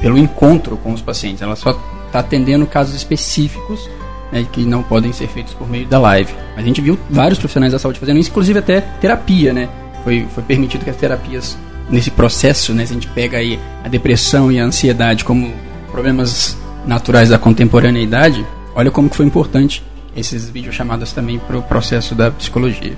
pelo 0.00 0.18
encontro 0.18 0.76
com 0.76 0.92
os 0.92 1.00
pacientes. 1.00 1.40
Ela 1.42 1.54
só 1.54 1.70
está 2.06 2.18
atendendo 2.18 2.66
casos 2.66 2.94
específicos 2.94 3.88
né, 4.32 4.46
que 4.50 4.64
não 4.64 4.82
podem 4.82 5.12
ser 5.12 5.28
feitos 5.28 5.54
por 5.54 5.68
meio 5.68 5.86
da 5.86 5.98
live. 5.98 6.32
A 6.56 6.62
gente 6.62 6.80
viu 6.80 6.98
vários 7.08 7.38
profissionais 7.38 7.72
da 7.72 7.78
saúde 7.78 7.98
fazendo 7.98 8.18
isso, 8.18 8.30
inclusive 8.30 8.58
até 8.58 8.80
terapia, 8.80 9.52
né? 9.52 9.68
Foi, 10.02 10.26
foi 10.34 10.42
permitido 10.42 10.84
que 10.84 10.90
as 10.90 10.96
terapias 10.96 11.56
nesse 11.88 12.10
processo, 12.10 12.72
né? 12.72 12.86
Se 12.86 12.92
a 12.92 12.94
gente 12.94 13.08
pega 13.08 13.38
aí 13.38 13.58
a 13.84 13.88
depressão 13.88 14.50
e 14.50 14.58
a 14.58 14.64
ansiedade 14.64 15.24
como 15.24 15.52
problemas 15.90 16.56
naturais 16.86 17.28
da 17.28 17.38
contemporaneidade, 17.38 18.46
olha 18.74 18.90
como 18.90 19.08
que 19.08 19.16
foi 19.16 19.26
importante 19.26 19.82
esses 20.16 20.48
videochamadas 20.48 21.12
também 21.12 21.38
para 21.38 21.58
o 21.58 21.62
processo 21.62 22.14
da 22.14 22.30
psicologia. 22.30 22.96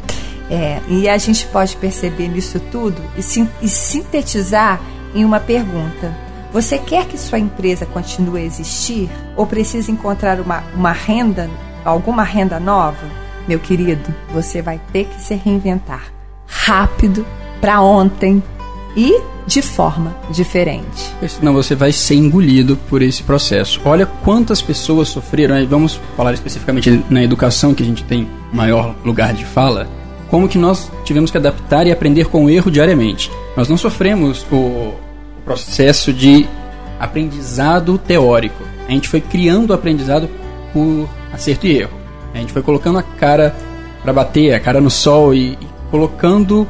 É, 0.50 0.80
e 0.88 1.08
a 1.08 1.16
gente 1.18 1.46
pode 1.46 1.76
perceber 1.76 2.28
nisso 2.28 2.60
tudo 2.70 3.00
e, 3.16 3.22
sim, 3.22 3.48
e 3.60 3.68
sintetizar 3.68 4.80
em 5.14 5.24
uma 5.24 5.40
pergunta. 5.40 6.14
Você 6.52 6.78
quer 6.78 7.06
que 7.06 7.16
sua 7.16 7.38
empresa 7.38 7.86
continue 7.86 8.42
a 8.42 8.44
existir 8.44 9.08
ou 9.36 9.46
precisa 9.46 9.90
encontrar 9.90 10.40
uma, 10.40 10.62
uma 10.74 10.92
renda, 10.92 11.48
alguma 11.84 12.22
renda 12.22 12.60
nova? 12.60 13.06
Meu 13.48 13.58
querido, 13.58 14.14
você 14.30 14.60
vai 14.60 14.80
ter 14.92 15.06
que 15.06 15.20
se 15.20 15.34
reinventar 15.34 16.12
rápido, 16.46 17.26
para 17.60 17.80
ontem, 17.80 18.42
e 18.96 19.20
de 19.46 19.62
forma 19.62 20.16
diferente. 20.30 21.12
Senão 21.28 21.52
você 21.52 21.75
vai 21.75 21.92
ser 21.92 22.14
engolido 22.14 22.76
por 22.88 23.02
esse 23.02 23.22
processo. 23.22 23.80
Olha 23.84 24.06
quantas 24.06 24.62
pessoas 24.62 25.08
sofreram, 25.08 25.54
vamos 25.66 26.00
falar 26.16 26.32
especificamente 26.32 27.02
na 27.11 27.22
educação, 27.22 27.75
que 27.75 27.82
a 27.82 27.87
gente 27.87 28.04
tem 28.04 28.28
maior 28.52 28.94
lugar 29.04 29.34
de 29.34 29.44
fala, 29.44 29.88
como 30.30 30.49
que 30.49 30.58
nós 30.58 30.90
tivemos 31.04 31.30
que 31.30 31.37
adaptar 31.37 31.87
e 31.87 31.92
aprender 31.92 32.26
com 32.26 32.44
o 32.44 32.50
erro 32.50 32.70
diariamente. 32.70 33.30
Nós 33.56 33.68
não 33.68 33.76
sofremos 33.76 34.46
o 34.50 34.94
processo 35.44 36.12
de 36.12 36.46
aprendizado 36.99 37.99
teórico. 37.99 38.62
A 38.88 38.92
gente 38.92 39.08
foi 39.08 39.20
criando 39.20 39.70
o 39.70 39.75
aprendizado 39.75 40.28
por 40.72 41.08
acerto 41.32 41.66
e 41.66 41.78
erro. 41.78 41.92
A 42.32 42.38
gente 42.38 42.52
foi 42.52 42.62
colocando 42.62 42.99
a 42.99 43.02
cara 43.02 43.54
para 44.02 44.12
bater, 44.12 44.54
a 44.54 44.61
cara 44.61 44.80
no 44.80 44.90
sol 44.90 45.34
e, 45.34 45.52
e 45.52 45.68
colocando 45.90 46.66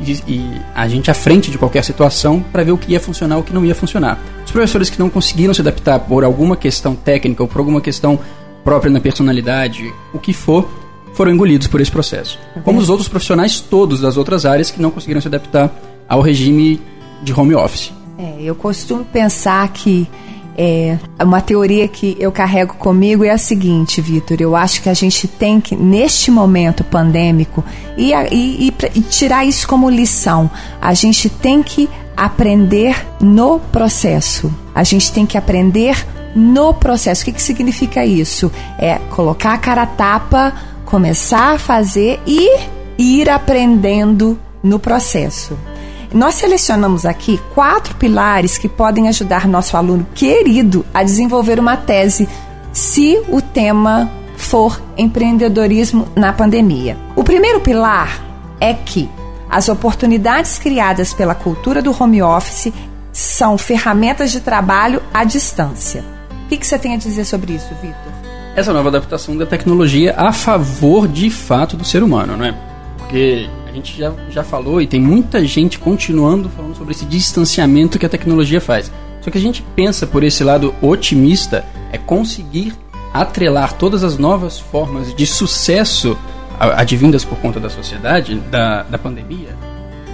e, 0.00 0.12
e, 0.26 0.60
a 0.74 0.88
gente 0.88 1.10
à 1.10 1.14
frente 1.14 1.50
de 1.50 1.58
qualquer 1.58 1.84
situação 1.84 2.40
para 2.40 2.64
ver 2.64 2.72
o 2.72 2.78
que 2.78 2.92
ia 2.92 3.00
funcionar 3.00 3.36
e 3.36 3.40
o 3.40 3.42
que 3.42 3.52
não 3.52 3.64
ia 3.64 3.74
funcionar. 3.74 4.18
Os 4.44 4.50
professores 4.50 4.90
que 4.90 4.98
não 4.98 5.08
conseguiram 5.08 5.54
se 5.54 5.60
adaptar 5.60 6.00
por 6.00 6.24
alguma 6.24 6.56
questão 6.56 6.94
técnica 6.94 7.42
ou 7.42 7.48
por 7.48 7.58
alguma 7.58 7.80
questão 7.80 8.18
própria 8.62 8.90
na 8.90 9.00
personalidade, 9.00 9.92
o 10.12 10.18
que 10.18 10.32
for, 10.32 10.68
foram 11.12 11.32
engolidos 11.32 11.66
por 11.66 11.80
esse 11.80 11.90
processo. 11.90 12.38
Como 12.64 12.78
os 12.78 12.88
outros 12.88 13.08
profissionais 13.08 13.60
todos 13.60 14.00
das 14.00 14.16
outras 14.16 14.44
áreas 14.44 14.70
que 14.70 14.80
não 14.80 14.90
conseguiram 14.90 15.20
se 15.20 15.28
adaptar 15.28 15.72
ao 16.08 16.20
regime 16.20 16.80
de 17.22 17.32
home 17.32 17.54
office. 17.54 17.92
É, 18.18 18.42
eu 18.42 18.54
costumo 18.54 19.04
pensar 19.04 19.68
que 19.72 20.08
é, 20.56 20.98
uma 21.20 21.40
teoria 21.40 21.86
que 21.88 22.16
eu 22.18 22.30
carrego 22.30 22.74
comigo 22.74 23.24
é 23.24 23.30
a 23.30 23.38
seguinte, 23.38 24.00
Vitor. 24.00 24.36
Eu 24.40 24.54
acho 24.54 24.82
que 24.82 24.88
a 24.88 24.94
gente 24.94 25.26
tem 25.26 25.60
que, 25.60 25.74
neste 25.74 26.30
momento 26.30 26.84
pandêmico, 26.84 27.64
e, 27.96 28.12
e, 28.12 28.72
e, 28.94 29.00
tirar 29.02 29.44
isso 29.44 29.66
como 29.66 29.90
lição. 29.90 30.50
A 30.80 30.94
gente 30.94 31.28
tem 31.28 31.62
que 31.62 31.88
aprender 32.16 33.04
no 33.20 33.58
processo. 33.58 34.52
A 34.74 34.84
gente 34.84 35.12
tem 35.12 35.26
que 35.26 35.36
aprender 35.36 36.06
no 36.34 36.72
processo. 36.72 37.22
O 37.22 37.24
que, 37.26 37.32
que 37.32 37.42
significa 37.42 38.04
isso? 38.04 38.50
É 38.78 38.98
colocar 39.10 39.54
a 39.54 39.58
cara 39.58 39.82
a 39.82 39.86
tapa, 39.86 40.52
começar 40.84 41.54
a 41.54 41.58
fazer 41.58 42.20
e 42.26 42.48
ir 42.96 43.28
aprendendo 43.28 44.38
no 44.62 44.78
processo. 44.78 45.58
Nós 46.14 46.36
selecionamos 46.36 47.04
aqui 47.04 47.40
quatro 47.56 47.96
pilares 47.96 48.56
que 48.56 48.68
podem 48.68 49.08
ajudar 49.08 49.48
nosso 49.48 49.76
aluno 49.76 50.06
querido 50.14 50.86
a 50.94 51.02
desenvolver 51.02 51.58
uma 51.58 51.76
tese 51.76 52.28
se 52.72 53.20
o 53.28 53.42
tema 53.42 54.08
for 54.36 54.80
empreendedorismo 54.96 56.06
na 56.14 56.32
pandemia. 56.32 56.96
O 57.16 57.24
primeiro 57.24 57.58
pilar 57.58 58.24
é 58.60 58.72
que 58.72 59.10
as 59.50 59.68
oportunidades 59.68 60.56
criadas 60.56 61.12
pela 61.12 61.34
cultura 61.34 61.82
do 61.82 61.90
home 62.00 62.22
office 62.22 62.72
são 63.12 63.58
ferramentas 63.58 64.30
de 64.30 64.40
trabalho 64.40 65.02
à 65.12 65.24
distância. 65.24 66.04
O 66.44 66.48
que, 66.48 66.64
você 66.64 66.78
tem 66.78 66.94
a 66.94 66.96
dizer 66.96 67.24
sobre 67.24 67.54
isso, 67.54 67.74
Vitor? 67.82 68.12
Essa 68.54 68.72
nova 68.72 68.88
adaptação 68.88 69.36
da 69.36 69.46
tecnologia 69.46 70.14
a 70.16 70.32
favor 70.32 71.08
de 71.08 71.28
fato 71.28 71.76
do 71.76 71.84
ser 71.84 72.04
humano, 72.04 72.36
não 72.36 72.44
é? 72.44 72.54
Porque 72.98 73.48
gente 73.74 73.98
já, 73.98 74.12
já 74.30 74.44
falou 74.44 74.80
e 74.80 74.86
tem 74.86 75.00
muita 75.00 75.44
gente 75.44 75.78
continuando 75.78 76.48
falando 76.48 76.76
sobre 76.76 76.92
esse 76.92 77.04
distanciamento 77.04 77.98
que 77.98 78.06
a 78.06 78.08
tecnologia 78.08 78.60
faz. 78.60 78.90
Só 79.20 79.30
que 79.30 79.38
a 79.38 79.40
gente 79.40 79.62
pensa 79.74 80.06
por 80.06 80.22
esse 80.22 80.44
lado 80.44 80.74
otimista 80.80 81.64
é 81.92 81.98
conseguir 81.98 82.74
atrelar 83.12 83.74
todas 83.74 84.02
as 84.02 84.18
novas 84.18 84.58
formas 84.58 85.14
de 85.14 85.26
sucesso 85.26 86.16
advindas 86.58 87.24
por 87.24 87.38
conta 87.38 87.58
da 87.58 87.68
sociedade, 87.68 88.36
da, 88.50 88.82
da 88.84 88.98
pandemia, 88.98 89.56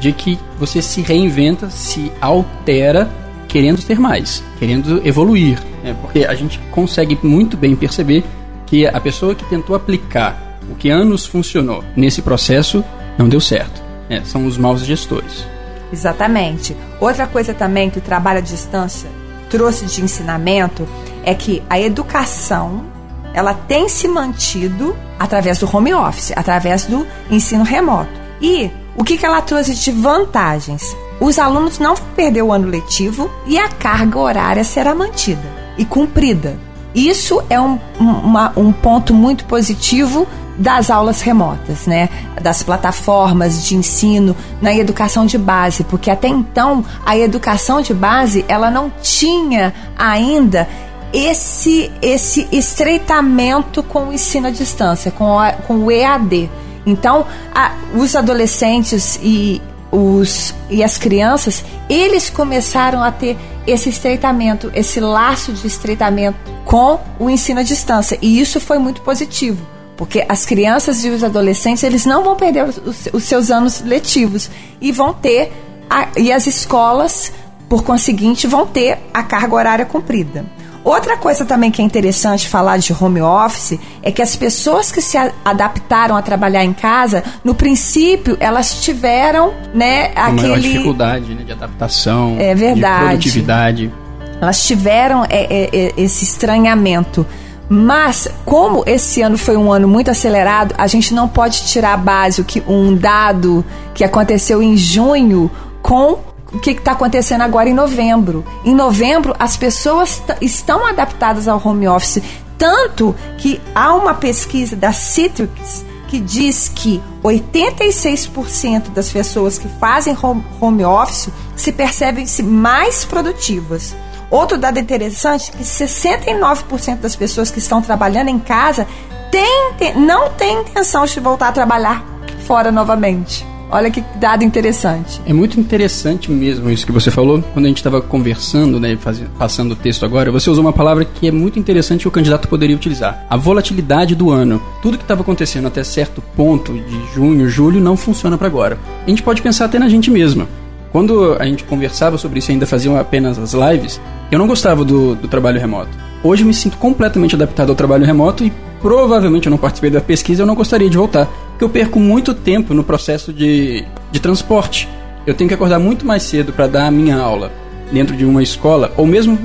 de 0.00 0.12
que 0.12 0.38
você 0.58 0.80
se 0.80 1.02
reinventa, 1.02 1.68
se 1.70 2.10
altera 2.20 3.10
querendo 3.46 3.82
ter 3.82 3.98
mais, 3.98 4.42
querendo 4.58 5.06
evoluir. 5.06 5.58
Né? 5.82 5.94
Porque 6.00 6.24
a 6.24 6.34
gente 6.34 6.58
consegue 6.70 7.18
muito 7.22 7.56
bem 7.56 7.74
perceber 7.74 8.24
que 8.66 8.86
a 8.86 9.00
pessoa 9.00 9.34
que 9.34 9.44
tentou 9.44 9.74
aplicar 9.74 10.58
o 10.70 10.74
que 10.74 10.88
anos 10.88 11.26
funcionou 11.26 11.84
nesse 11.96 12.22
processo 12.22 12.84
não 13.18 13.28
deu 13.28 13.40
certo. 13.40 13.82
É, 14.08 14.22
são 14.22 14.46
os 14.46 14.58
maus 14.58 14.80
gestores. 14.80 15.46
Exatamente. 15.92 16.76
Outra 17.00 17.26
coisa 17.26 17.54
também 17.54 17.90
que 17.90 17.98
o 17.98 18.02
trabalho 18.02 18.38
à 18.38 18.42
distância 18.42 19.08
trouxe 19.48 19.86
de 19.86 20.02
ensinamento 20.02 20.88
é 21.24 21.34
que 21.34 21.62
a 21.68 21.78
educação 21.78 22.84
ela 23.32 23.54
tem 23.54 23.88
se 23.88 24.08
mantido 24.08 24.96
através 25.18 25.58
do 25.58 25.76
home 25.76 25.92
office, 25.94 26.32
através 26.34 26.84
do 26.86 27.06
ensino 27.30 27.62
remoto. 27.62 28.10
E 28.40 28.70
o 28.96 29.04
que, 29.04 29.16
que 29.16 29.26
ela 29.26 29.42
trouxe 29.42 29.74
de 29.74 29.92
vantagens? 29.92 30.96
Os 31.20 31.38
alunos 31.38 31.78
não 31.78 31.94
vão 31.94 32.06
perder 32.16 32.42
o 32.42 32.52
ano 32.52 32.68
letivo 32.68 33.30
e 33.46 33.58
a 33.58 33.68
carga 33.68 34.18
horária 34.18 34.64
será 34.64 34.94
mantida 34.94 35.42
e 35.76 35.84
cumprida. 35.84 36.58
Isso 36.94 37.42
é 37.48 37.60
um, 37.60 37.78
uma, 37.98 38.52
um 38.56 38.72
ponto 38.72 39.14
muito 39.14 39.44
positivo 39.44 40.26
das 40.60 40.90
aulas 40.90 41.22
remotas, 41.22 41.86
né? 41.86 42.10
Das 42.40 42.62
plataformas 42.62 43.64
de 43.64 43.74
ensino 43.74 44.36
na 44.60 44.74
educação 44.74 45.24
de 45.24 45.38
base, 45.38 45.84
porque 45.84 46.10
até 46.10 46.28
então 46.28 46.84
a 47.04 47.16
educação 47.16 47.80
de 47.80 47.94
base 47.94 48.44
ela 48.46 48.70
não 48.70 48.92
tinha 49.02 49.72
ainda 49.96 50.68
esse 51.14 51.90
esse 52.02 52.46
estreitamento 52.52 53.82
com 53.82 54.08
o 54.08 54.12
ensino 54.12 54.48
à 54.48 54.50
distância, 54.50 55.10
com, 55.10 55.38
a, 55.38 55.52
com 55.52 55.78
o 55.78 55.90
EAD. 55.90 56.50
Então, 56.84 57.26
a, 57.54 57.72
os 57.94 58.14
adolescentes 58.14 59.18
e 59.22 59.62
os 59.90 60.54
e 60.68 60.84
as 60.84 60.98
crianças, 60.98 61.64
eles 61.88 62.28
começaram 62.28 63.02
a 63.02 63.10
ter 63.10 63.38
esse 63.66 63.88
estreitamento, 63.88 64.70
esse 64.74 65.00
laço 65.00 65.54
de 65.54 65.66
estreitamento 65.66 66.38
com 66.66 67.00
o 67.18 67.30
ensino 67.30 67.60
à 67.60 67.62
distância, 67.62 68.18
e 68.20 68.40
isso 68.40 68.60
foi 68.60 68.78
muito 68.78 69.00
positivo 69.00 69.79
porque 70.00 70.24
as 70.26 70.46
crianças 70.46 71.04
e 71.04 71.10
os 71.10 71.22
adolescentes 71.22 71.82
eles 71.82 72.06
não 72.06 72.24
vão 72.24 72.34
perder 72.34 72.64
os, 72.64 73.06
os 73.12 73.22
seus 73.22 73.50
anos 73.50 73.82
letivos 73.82 74.50
e 74.80 74.90
vão 74.90 75.12
ter 75.12 75.52
a, 75.90 76.08
e 76.16 76.32
as 76.32 76.46
escolas 76.46 77.30
por 77.68 77.84
conseguinte 77.84 78.46
vão 78.46 78.66
ter 78.66 78.98
a 79.12 79.22
carga 79.22 79.54
horária 79.54 79.84
cumprida. 79.84 80.46
Outra 80.82 81.18
coisa 81.18 81.44
também 81.44 81.70
que 81.70 81.82
é 81.82 81.84
interessante 81.84 82.48
falar 82.48 82.78
de 82.78 82.96
home 82.98 83.20
office 83.20 83.78
é 84.02 84.10
que 84.10 84.22
as 84.22 84.34
pessoas 84.34 84.90
que 84.90 85.02
se 85.02 85.18
adaptaram 85.44 86.16
a 86.16 86.22
trabalhar 86.22 86.64
em 86.64 86.72
casa, 86.72 87.22
no 87.44 87.54
princípio, 87.54 88.38
elas 88.40 88.82
tiveram, 88.82 89.52
né, 89.74 90.12
Uma 90.16 90.28
aquele 90.28 90.60
dificuldade 90.60 91.34
né, 91.34 91.42
de 91.44 91.52
adaptação, 91.52 92.38
é 92.40 92.54
verdade. 92.54 93.00
de 93.00 93.08
produtividade. 93.08 93.92
Elas 94.40 94.66
tiveram 94.66 95.26
é, 95.28 95.42
é, 95.42 95.68
é 95.70 95.92
esse 95.98 96.24
estranhamento. 96.24 97.26
Mas, 97.72 98.26
como 98.44 98.82
esse 98.84 99.22
ano 99.22 99.38
foi 99.38 99.56
um 99.56 99.70
ano 99.72 99.86
muito 99.86 100.10
acelerado, 100.10 100.74
a 100.76 100.88
gente 100.88 101.14
não 101.14 101.28
pode 101.28 101.62
tirar 101.66 101.94
a 101.94 101.96
base 101.96 102.42
que 102.42 102.60
um 102.66 102.96
dado 102.96 103.64
que 103.94 104.02
aconteceu 104.02 104.60
em 104.60 104.76
junho 104.76 105.48
com 105.80 106.18
o 106.52 106.58
que 106.58 106.72
está 106.72 106.90
acontecendo 106.90 107.42
agora 107.42 107.68
em 107.68 107.72
novembro. 107.72 108.44
Em 108.64 108.74
novembro, 108.74 109.36
as 109.38 109.56
pessoas 109.56 110.20
estão 110.40 110.84
adaptadas 110.84 111.46
ao 111.46 111.64
home 111.64 111.86
office, 111.86 112.20
tanto 112.58 113.14
que 113.38 113.60
há 113.72 113.94
uma 113.94 114.14
pesquisa 114.14 114.74
da 114.74 114.90
Citrix 114.90 115.84
que 116.08 116.18
diz 116.18 116.68
que 116.74 117.00
86% 117.22 118.90
das 118.92 119.10
pessoas 119.10 119.58
que 119.58 119.68
fazem 119.78 120.16
home 120.60 120.84
office 120.84 121.28
se 121.54 121.70
percebem-se 121.70 122.42
mais 122.42 123.04
produtivas. 123.04 123.94
Outro 124.30 124.56
dado 124.56 124.78
interessante 124.78 125.50
é 125.52 125.56
que 125.56 125.64
69% 125.64 126.98
das 127.00 127.16
pessoas 127.16 127.50
que 127.50 127.58
estão 127.58 127.82
trabalhando 127.82 128.28
em 128.28 128.38
casa 128.38 128.86
tem, 129.30 129.94
não 129.96 130.30
têm 130.30 130.60
intenção 130.60 131.04
de 131.04 131.18
voltar 131.18 131.48
a 131.48 131.52
trabalhar 131.52 132.04
fora 132.46 132.70
novamente. 132.70 133.46
Olha 133.72 133.88
que 133.88 134.02
dado 134.16 134.42
interessante. 134.42 135.20
É 135.24 135.32
muito 135.32 135.58
interessante 135.60 136.30
mesmo 136.30 136.68
isso 136.70 136.84
que 136.84 136.90
você 136.90 137.08
falou. 137.10 137.40
Quando 137.52 137.66
a 137.66 137.68
gente 137.68 137.76
estava 137.76 138.02
conversando, 138.02 138.80
né, 138.80 138.96
fazendo, 139.00 139.30
passando 139.38 139.72
o 139.72 139.76
texto 139.76 140.04
agora, 140.04 140.32
você 140.32 140.50
usou 140.50 140.64
uma 140.64 140.72
palavra 140.72 141.04
que 141.04 141.28
é 141.28 141.30
muito 141.30 141.58
interessante 141.58 142.02
que 142.02 142.08
o 142.08 142.10
candidato 142.10 142.48
poderia 142.48 142.74
utilizar: 142.74 143.24
a 143.30 143.36
volatilidade 143.36 144.16
do 144.16 144.30
ano. 144.30 144.60
Tudo 144.82 144.98
que 144.98 145.04
estava 145.04 145.22
acontecendo 145.22 145.68
até 145.68 145.84
certo 145.84 146.20
ponto 146.36 146.72
de 146.72 147.14
junho, 147.14 147.48
julho, 147.48 147.80
não 147.80 147.96
funciona 147.96 148.36
para 148.36 148.48
agora. 148.48 148.76
A 149.06 149.08
gente 149.08 149.22
pode 149.22 149.40
pensar 149.40 149.66
até 149.66 149.78
na 149.78 149.88
gente 149.88 150.10
mesma. 150.10 150.48
Quando 150.92 151.36
a 151.38 151.44
gente 151.44 151.64
conversava 151.64 152.18
sobre 152.18 152.40
isso 152.40 152.50
ainda 152.50 152.66
faziam 152.66 152.98
apenas 152.98 153.38
as 153.38 153.52
lives, 153.52 154.00
eu 154.30 154.38
não 154.38 154.46
gostava 154.46 154.84
do, 154.84 155.14
do 155.14 155.28
trabalho 155.28 155.60
remoto. 155.60 155.90
Hoje 156.22 156.42
eu 156.42 156.46
me 156.46 156.54
sinto 156.54 156.76
completamente 156.76 157.34
adaptado 157.34 157.70
ao 157.70 157.76
trabalho 157.76 158.04
remoto 158.04 158.44
e 158.44 158.52
provavelmente 158.80 159.46
eu 159.46 159.50
não 159.50 159.58
participei 159.58 159.90
da 159.90 160.00
pesquisa, 160.00 160.42
eu 160.42 160.46
não 160.46 160.54
gostaria 160.54 160.90
de 160.90 160.96
voltar. 160.96 161.26
Porque 161.50 161.64
eu 161.64 161.68
perco 161.68 162.00
muito 162.00 162.34
tempo 162.34 162.74
no 162.74 162.82
processo 162.82 163.32
de, 163.32 163.84
de 164.10 164.20
transporte. 164.20 164.88
Eu 165.26 165.34
tenho 165.34 165.48
que 165.48 165.54
acordar 165.54 165.78
muito 165.78 166.04
mais 166.04 166.24
cedo 166.24 166.52
para 166.52 166.66
dar 166.66 166.86
a 166.86 166.90
minha 166.90 167.16
aula 167.16 167.52
dentro 167.92 168.16
de 168.16 168.24
uma 168.24 168.42
escola, 168.42 168.92
ou 168.96 169.06
mesmo 169.06 169.38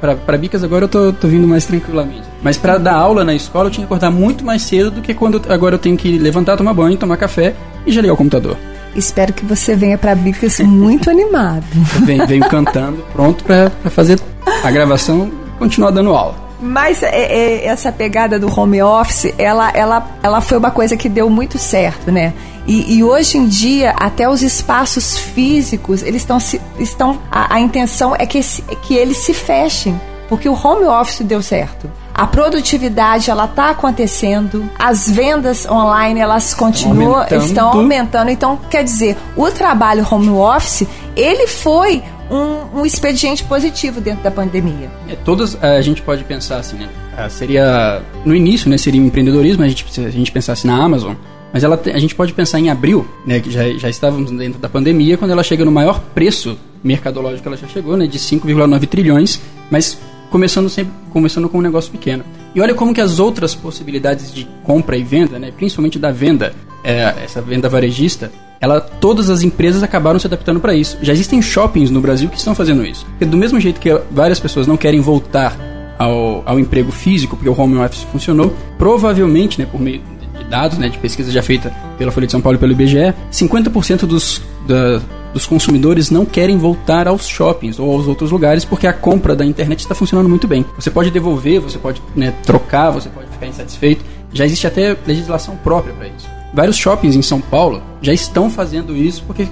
para 0.00 0.36
Bicas 0.36 0.62
agora 0.62 0.84
eu 0.84 0.88
tô, 0.88 1.12
tô 1.12 1.28
vindo 1.28 1.46
mais 1.46 1.64
tranquilamente. 1.64 2.22
Mas 2.42 2.58
para 2.58 2.76
dar 2.76 2.94
aula 2.94 3.24
na 3.24 3.34
escola 3.34 3.68
eu 3.68 3.70
tinha 3.70 3.86
que 3.86 3.92
acordar 3.92 4.10
muito 4.10 4.44
mais 4.44 4.62
cedo 4.62 4.90
do 4.90 5.00
que 5.00 5.14
quando 5.14 5.40
agora 5.48 5.76
eu 5.76 5.78
tenho 5.78 5.96
que 5.96 6.18
levantar, 6.18 6.56
tomar 6.56 6.74
banho, 6.74 6.96
tomar 6.98 7.16
café 7.16 7.54
e 7.86 7.92
já 7.92 8.00
ligar 8.00 8.14
o 8.14 8.16
computador. 8.16 8.56
Espero 8.94 9.32
que 9.32 9.44
você 9.44 9.74
venha 9.74 9.96
para 9.96 10.14
Bicas 10.14 10.60
muito 10.60 11.10
animado. 11.10 11.64
Venho, 12.04 12.26
venho 12.26 12.48
cantando, 12.48 13.04
pronto 13.12 13.42
para 13.44 13.70
fazer 13.90 14.20
a 14.62 14.70
gravação 14.70 15.30
e 15.54 15.58
continuar 15.58 15.90
dando 15.90 16.14
aula. 16.14 16.34
Mas 16.60 17.02
é, 17.02 17.08
é, 17.08 17.66
essa 17.66 17.90
pegada 17.90 18.38
do 18.38 18.48
home 18.48 18.80
office, 18.80 19.34
ela, 19.36 19.70
ela, 19.70 20.06
ela 20.22 20.40
foi 20.40 20.58
uma 20.58 20.70
coisa 20.70 20.96
que 20.96 21.08
deu 21.08 21.28
muito 21.28 21.58
certo, 21.58 22.12
né? 22.12 22.32
E, 22.66 22.96
e 22.98 23.02
hoje 23.02 23.36
em 23.36 23.48
dia, 23.48 23.90
até 23.98 24.28
os 24.28 24.42
espaços 24.42 25.18
físicos, 25.18 26.02
eles 26.02 26.22
estão. 26.22 26.38
estão 26.78 27.18
a, 27.30 27.56
a 27.56 27.60
intenção 27.60 28.14
é 28.16 28.24
que, 28.24 28.40
que 28.82 28.94
eles 28.94 29.16
se 29.16 29.34
fechem, 29.34 30.00
porque 30.28 30.48
o 30.48 30.54
home 30.54 30.84
office 30.84 31.20
deu 31.22 31.42
certo. 31.42 31.90
A 32.14 32.26
produtividade 32.26 33.30
ela 33.30 33.46
está 33.46 33.70
acontecendo, 33.70 34.68
as 34.78 35.08
vendas 35.08 35.66
online 35.66 36.20
elas 36.20 36.52
continuam 36.52 37.14
aumentando. 37.14 37.44
estão 37.44 37.68
aumentando. 37.68 38.30
Então, 38.30 38.58
quer 38.70 38.84
dizer, 38.84 39.16
o 39.36 39.50
trabalho 39.50 40.06
home 40.10 40.28
office 40.28 40.86
ele 41.16 41.46
foi 41.46 42.02
um, 42.30 42.80
um 42.80 42.86
expediente 42.86 43.44
positivo 43.44 44.00
dentro 44.00 44.22
da 44.22 44.30
pandemia. 44.30 44.90
É, 45.08 45.14
todas 45.16 45.62
a 45.62 45.80
gente 45.80 46.02
pode 46.02 46.24
pensar 46.24 46.58
assim, 46.58 46.76
né? 46.76 46.88
Ah, 47.16 47.28
seria 47.28 48.02
no 48.24 48.34
início, 48.34 48.70
né? 48.70 48.78
Seria 48.78 49.00
o 49.00 49.04
empreendedorismo. 49.04 49.62
A 49.62 49.68
gente 49.68 49.84
se 49.90 50.00
a 50.00 50.10
gente 50.10 50.32
pensasse 50.32 50.66
na 50.66 50.82
Amazon, 50.82 51.14
mas 51.52 51.62
ela, 51.62 51.80
a 51.92 51.98
gente 51.98 52.14
pode 52.14 52.32
pensar 52.32 52.58
em 52.58 52.70
abril, 52.70 53.06
né? 53.26 53.40
Que 53.40 53.50
já, 53.50 53.68
já 53.74 53.90
estávamos 53.90 54.30
dentro 54.30 54.58
da 54.58 54.68
pandemia, 54.68 55.18
quando 55.18 55.30
ela 55.30 55.42
chega 55.42 55.64
no 55.64 55.72
maior 55.72 56.00
preço 56.14 56.58
mercadológico 56.82 57.42
que 57.42 57.48
ela 57.48 57.56
já 57.56 57.68
chegou, 57.68 57.96
né? 57.96 58.06
De 58.06 58.18
5,9 58.18 58.86
trilhões, 58.86 59.40
mas 59.70 59.98
começando 60.32 60.70
sempre 60.70 60.92
começando 61.12 61.46
com 61.48 61.58
um 61.58 61.62
negócio 61.62 61.92
pequeno. 61.92 62.24
E 62.54 62.60
olha 62.60 62.74
como 62.74 62.94
que 62.94 63.00
as 63.00 63.18
outras 63.18 63.54
possibilidades 63.54 64.32
de 64.32 64.48
compra 64.64 64.96
e 64.96 65.04
venda, 65.04 65.38
né, 65.38 65.52
principalmente 65.54 65.98
da 65.98 66.10
venda, 66.10 66.54
é, 66.82 67.14
essa 67.22 67.42
venda 67.42 67.68
varejista, 67.68 68.32
ela, 68.58 68.80
todas 68.80 69.28
as 69.28 69.42
empresas 69.42 69.82
acabaram 69.82 70.18
se 70.18 70.26
adaptando 70.26 70.58
para 70.58 70.74
isso. 70.74 70.96
Já 71.02 71.12
existem 71.12 71.42
shoppings 71.42 71.90
no 71.90 72.00
Brasil 72.00 72.30
que 72.30 72.38
estão 72.38 72.54
fazendo 72.54 72.84
isso. 72.84 73.04
Porque 73.06 73.26
do 73.26 73.36
mesmo 73.36 73.60
jeito 73.60 73.78
que 73.78 73.90
várias 74.10 74.40
pessoas 74.40 74.66
não 74.66 74.76
querem 74.76 75.00
voltar 75.00 75.54
ao, 75.98 76.42
ao 76.46 76.58
emprego 76.58 76.90
físico, 76.90 77.36
porque 77.36 77.48
o 77.48 77.60
home 77.60 77.76
office 77.76 78.04
funcionou, 78.10 78.54
provavelmente, 78.78 79.60
né, 79.60 79.66
por 79.70 79.80
meio 79.80 80.00
de 80.38 80.44
dados, 80.44 80.78
né, 80.78 80.88
de 80.88 80.96
pesquisa 80.98 81.30
já 81.30 81.42
feita 81.42 81.70
pela 81.98 82.10
Folha 82.10 82.26
de 82.26 82.32
São 82.32 82.40
Paulo 82.40 82.56
e 82.56 82.58
pelo 82.58 82.72
IBGE, 82.72 83.14
50% 83.30 84.06
dos, 84.06 84.40
da, 84.66 85.00
dos 85.32 85.46
consumidores 85.46 86.10
não 86.10 86.24
querem 86.24 86.58
voltar 86.58 87.08
aos 87.08 87.26
shoppings 87.26 87.78
ou 87.78 87.90
aos 87.90 88.06
outros 88.06 88.30
lugares 88.30 88.64
porque 88.64 88.86
a 88.86 88.92
compra 88.92 89.34
da 89.34 89.44
internet 89.44 89.80
está 89.80 89.94
funcionando 89.94 90.28
muito 90.28 90.46
bem. 90.46 90.64
Você 90.76 90.90
pode 90.90 91.10
devolver, 91.10 91.60
você 91.60 91.78
pode 91.78 92.02
né, 92.14 92.32
trocar, 92.44 92.90
você 92.90 93.08
pode 93.08 93.28
ficar 93.28 93.46
insatisfeito. 93.46 94.04
Já 94.32 94.44
existe 94.44 94.66
até 94.66 94.96
legislação 95.06 95.56
própria 95.56 95.94
para 95.94 96.08
isso. 96.08 96.28
Vários 96.54 96.76
shoppings 96.76 97.16
em 97.16 97.22
São 97.22 97.40
Paulo 97.40 97.82
já 98.00 98.12
estão 98.12 98.50
fazendo 98.50 98.96
isso 98.96 99.22
porque 99.26 99.46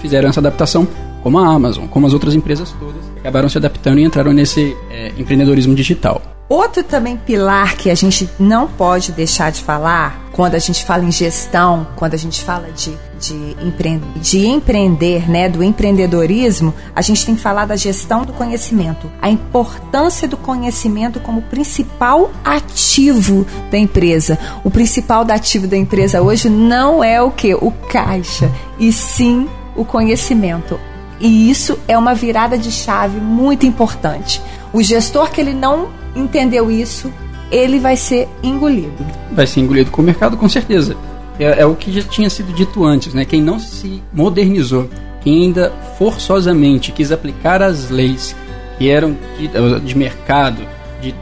fizeram 0.00 0.28
essa 0.28 0.40
adaptação, 0.40 0.88
como 1.22 1.38
a 1.38 1.46
Amazon, 1.46 1.86
como 1.86 2.06
as 2.06 2.12
outras 2.12 2.34
empresas 2.34 2.74
todas, 2.78 3.02
acabaram 3.18 3.48
se 3.48 3.58
adaptando 3.58 3.98
e 3.98 4.04
entraram 4.04 4.32
nesse 4.32 4.76
é, 4.90 5.12
empreendedorismo 5.18 5.74
digital. 5.74 6.37
Outro 6.48 6.82
também 6.82 7.14
pilar 7.14 7.76
que 7.76 7.90
a 7.90 7.94
gente 7.94 8.28
não 8.38 8.66
pode 8.66 9.12
deixar 9.12 9.52
de 9.52 9.62
falar 9.62 10.30
quando 10.32 10.54
a 10.54 10.58
gente 10.58 10.82
fala 10.82 11.04
em 11.04 11.12
gestão, 11.12 11.86
quando 11.94 12.14
a 12.14 12.16
gente 12.16 12.42
fala 12.42 12.70
de, 12.70 12.96
de, 13.20 13.34
empre 13.62 14.00
de 14.16 14.46
empreender, 14.46 15.28
né, 15.28 15.46
do 15.46 15.62
empreendedorismo, 15.62 16.72
a 16.96 17.02
gente 17.02 17.26
tem 17.26 17.34
que 17.34 17.42
falar 17.42 17.66
da 17.66 17.76
gestão 17.76 18.24
do 18.24 18.32
conhecimento, 18.32 19.10
a 19.20 19.28
importância 19.28 20.26
do 20.26 20.38
conhecimento 20.38 21.20
como 21.20 21.42
principal 21.42 22.30
ativo 22.42 23.46
da 23.70 23.76
empresa. 23.76 24.38
O 24.64 24.70
principal 24.70 25.26
ativo 25.30 25.66
da 25.66 25.76
empresa 25.76 26.22
hoje 26.22 26.48
não 26.48 27.04
é 27.04 27.20
o 27.20 27.30
que? 27.30 27.54
O 27.54 27.70
caixa, 27.90 28.50
e 28.78 28.90
sim 28.90 29.46
o 29.76 29.84
conhecimento. 29.84 30.80
E 31.20 31.50
isso 31.50 31.78
é 31.86 31.98
uma 31.98 32.14
virada 32.14 32.56
de 32.56 32.70
chave 32.70 33.20
muito 33.20 33.66
importante. 33.66 34.40
O 34.72 34.82
gestor 34.82 35.30
que 35.30 35.40
ele 35.40 35.52
não 35.52 35.88
entendeu 36.18 36.70
isso, 36.70 37.12
ele 37.50 37.78
vai 37.78 37.96
ser 37.96 38.28
engolido. 38.42 39.06
Vai 39.32 39.46
ser 39.46 39.60
engolido 39.60 39.90
com 39.90 40.02
o 40.02 40.04
mercado, 40.04 40.36
com 40.36 40.48
certeza. 40.48 40.96
É, 41.38 41.62
é, 41.62 41.66
o 41.66 41.74
que 41.74 41.92
já 41.92 42.02
tinha 42.02 42.28
sido 42.28 42.52
dito 42.52 42.84
antes, 42.84 43.14
né? 43.14 43.24
Quem 43.24 43.40
não 43.40 43.58
se 43.58 44.02
modernizou, 44.12 44.88
quem 45.22 45.44
ainda 45.44 45.72
forçosamente 45.96 46.92
quis 46.92 47.12
aplicar 47.12 47.62
as 47.62 47.90
leis 47.90 48.34
que 48.76 48.88
eram 48.90 49.16
de, 49.38 49.80
de 49.80 49.96
mercado, 49.96 50.62
de, 51.00 51.14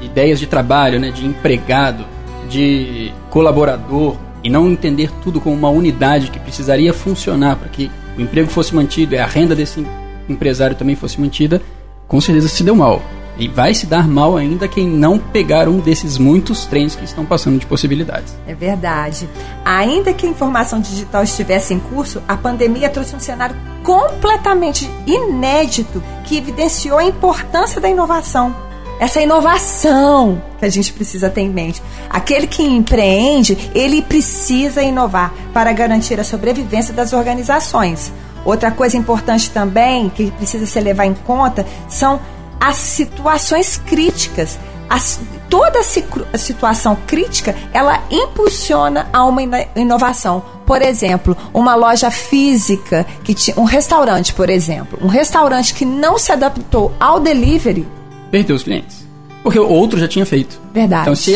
de, 0.00 0.06
ideias 0.06 0.38
de 0.38 0.46
trabalho, 0.46 0.98
né? 0.98 1.10
De 1.10 1.26
empregado, 1.26 2.04
de 2.48 3.12
colaborador 3.30 4.16
e 4.42 4.48
não 4.48 4.70
entender 4.70 5.10
tudo 5.22 5.40
como 5.40 5.54
uma 5.54 5.68
unidade 5.68 6.30
que 6.30 6.38
precisaria 6.38 6.92
funcionar 6.94 7.56
para 7.56 7.68
que 7.68 7.90
o 8.16 8.20
emprego 8.20 8.48
fosse 8.48 8.74
mantido 8.74 9.14
e 9.14 9.18
a 9.18 9.26
renda 9.26 9.54
desse 9.54 9.86
empresário 10.28 10.76
também 10.76 10.96
fosse 10.96 11.20
mantida, 11.20 11.60
com 12.06 12.20
certeza 12.20 12.48
se 12.48 12.62
deu 12.62 12.74
mal. 12.74 13.02
E 13.38 13.46
vai 13.46 13.72
se 13.72 13.86
dar 13.86 14.08
mal 14.08 14.36
ainda 14.36 14.66
quem 14.66 14.88
não 14.88 15.16
pegar 15.16 15.68
um 15.68 15.78
desses 15.78 16.18
muitos 16.18 16.66
trens 16.66 16.96
que 16.96 17.04
estão 17.04 17.24
passando 17.24 17.58
de 17.58 17.66
possibilidades. 17.66 18.36
É 18.48 18.54
verdade. 18.54 19.28
Ainda 19.64 20.12
que 20.12 20.26
a 20.26 20.28
informação 20.28 20.80
digital 20.80 21.22
estivesse 21.22 21.72
em 21.72 21.78
curso, 21.78 22.20
a 22.26 22.36
pandemia 22.36 22.90
trouxe 22.90 23.14
um 23.14 23.20
cenário 23.20 23.54
completamente 23.84 24.90
inédito 25.06 26.02
que 26.24 26.36
evidenciou 26.36 26.98
a 26.98 27.04
importância 27.04 27.80
da 27.80 27.88
inovação. 27.88 28.54
Essa 28.98 29.20
inovação 29.20 30.42
que 30.58 30.64
a 30.64 30.68
gente 30.68 30.92
precisa 30.92 31.30
ter 31.30 31.42
em 31.42 31.50
mente. 31.50 31.80
Aquele 32.10 32.48
que 32.48 32.64
empreende, 32.64 33.70
ele 33.72 34.02
precisa 34.02 34.82
inovar 34.82 35.32
para 35.54 35.72
garantir 35.72 36.18
a 36.18 36.24
sobrevivência 36.24 36.92
das 36.92 37.12
organizações. 37.12 38.12
Outra 38.44 38.72
coisa 38.72 38.96
importante 38.96 39.50
também 39.50 40.08
que 40.08 40.32
precisa 40.32 40.66
ser 40.66 40.80
levar 40.80 41.06
em 41.06 41.14
conta 41.14 41.64
são 41.88 42.18
as 42.60 42.76
situações 42.76 43.76
críticas. 43.86 44.58
As, 44.88 45.20
toda 45.50 45.80
a 45.80 46.38
situação 46.38 46.96
crítica 47.06 47.54
ela 47.74 48.02
impulsiona 48.10 49.08
a 49.12 49.24
uma 49.24 49.42
inovação. 49.76 50.42
Por 50.66 50.80
exemplo, 50.82 51.36
uma 51.52 51.74
loja 51.74 52.10
física 52.10 53.06
que 53.22 53.34
tinha 53.34 53.58
um 53.58 53.64
restaurante, 53.64 54.32
por 54.32 54.48
exemplo, 54.48 54.98
um 55.02 55.08
restaurante 55.08 55.74
que 55.74 55.84
não 55.84 56.18
se 56.18 56.32
adaptou 56.32 56.94
ao 56.98 57.20
delivery 57.20 57.86
perdeu 58.30 58.56
os 58.56 58.62
clientes. 58.62 59.06
Porque 59.42 59.58
o 59.58 59.68
outro 59.68 59.98
já 59.98 60.08
tinha 60.08 60.26
feito. 60.26 60.60
Verdade. 60.74 61.02
Então, 61.02 61.14
se 61.14 61.32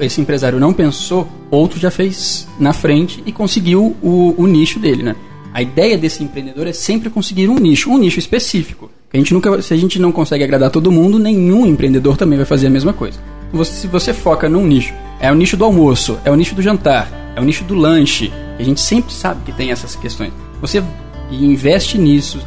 esse 0.00 0.20
empresário 0.20 0.58
não 0.58 0.72
pensou, 0.72 1.28
outro 1.50 1.78
já 1.78 1.90
fez 1.90 2.48
na 2.58 2.72
frente 2.72 3.22
e 3.26 3.32
conseguiu 3.32 3.96
o, 4.02 4.34
o 4.36 4.46
nicho 4.46 4.78
dele, 4.78 5.02
né? 5.02 5.14
A 5.52 5.62
ideia 5.62 5.96
desse 5.96 6.22
empreendedor 6.24 6.66
é 6.66 6.72
sempre 6.72 7.08
conseguir 7.08 7.48
um 7.48 7.54
nicho, 7.56 7.90
um 7.90 7.98
nicho 7.98 8.18
específico. 8.18 8.90
A 9.12 9.16
gente 9.16 9.32
nunca, 9.32 9.62
se 9.62 9.72
a 9.72 9.76
gente 9.76 9.98
não 9.98 10.10
consegue 10.10 10.44
agradar 10.44 10.70
todo 10.70 10.90
mundo, 10.90 11.18
nenhum 11.18 11.66
empreendedor 11.66 12.16
também 12.16 12.36
vai 12.36 12.46
fazer 12.46 12.66
a 12.66 12.70
mesma 12.70 12.92
coisa. 12.92 13.18
Você, 13.52 13.72
se 13.72 13.86
você 13.86 14.12
foca 14.12 14.48
num 14.48 14.66
nicho, 14.66 14.92
é 15.20 15.30
o 15.30 15.34
nicho 15.34 15.56
do 15.56 15.64
almoço, 15.64 16.18
é 16.24 16.30
o 16.30 16.34
nicho 16.34 16.54
do 16.54 16.62
jantar, 16.62 17.08
é 17.36 17.40
o 17.40 17.44
nicho 17.44 17.64
do 17.64 17.74
lanche, 17.74 18.32
a 18.58 18.62
gente 18.62 18.80
sempre 18.80 19.12
sabe 19.12 19.40
que 19.44 19.52
tem 19.52 19.70
essas 19.70 19.94
questões. 19.94 20.32
Você 20.60 20.82
investe 21.30 21.98
nisso, 21.98 22.44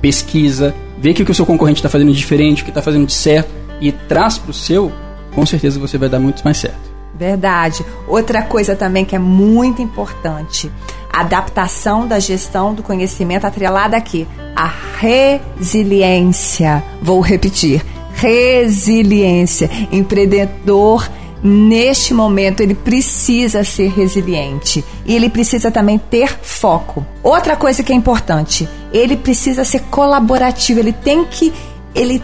pesquisa, 0.00 0.74
vê 0.98 1.10
o 1.10 1.14
que 1.14 1.30
o 1.30 1.34
seu 1.34 1.46
concorrente 1.46 1.78
está 1.78 1.88
fazendo 1.88 2.12
de 2.12 2.18
diferente, 2.18 2.62
o 2.62 2.64
que 2.64 2.70
está 2.70 2.82
fazendo 2.82 3.06
de 3.06 3.12
certo 3.12 3.50
e 3.80 3.90
traz 3.90 4.38
para 4.38 4.50
o 4.50 4.54
seu, 4.54 4.92
com 5.34 5.44
certeza 5.46 5.80
você 5.80 5.98
vai 5.98 6.08
dar 6.08 6.20
muito 6.20 6.42
mais 6.44 6.58
certo. 6.58 6.92
Verdade. 7.14 7.84
Outra 8.08 8.42
coisa 8.42 8.74
também 8.74 9.04
que 9.04 9.14
é 9.14 9.18
muito 9.18 9.82
importante 9.82 10.70
adaptação 11.12 12.06
da 12.06 12.18
gestão 12.18 12.72
do 12.72 12.82
conhecimento 12.82 13.46
atrelada 13.46 13.96
aqui 13.96 14.26
a 14.56 14.70
resiliência. 14.98 16.82
Vou 17.00 17.20
repetir, 17.20 17.84
resiliência. 18.14 19.70
Empreendedor 19.90 21.08
neste 21.42 22.14
momento 22.14 22.60
ele 22.60 22.74
precisa 22.74 23.64
ser 23.64 23.90
resiliente 23.90 24.84
e 25.04 25.16
ele 25.16 25.28
precisa 25.28 25.70
também 25.70 25.98
ter 25.98 26.38
foco. 26.40 27.04
Outra 27.22 27.56
coisa 27.56 27.82
que 27.82 27.92
é 27.92 27.96
importante, 27.96 28.68
ele 28.92 29.16
precisa 29.16 29.64
ser 29.64 29.80
colaborativo, 29.90 30.78
ele 30.78 30.92
tem 30.92 31.24
que 31.24 31.52
ele 31.94 32.22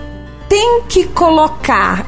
tem 0.48 0.82
que 0.88 1.04
colocar 1.04 2.06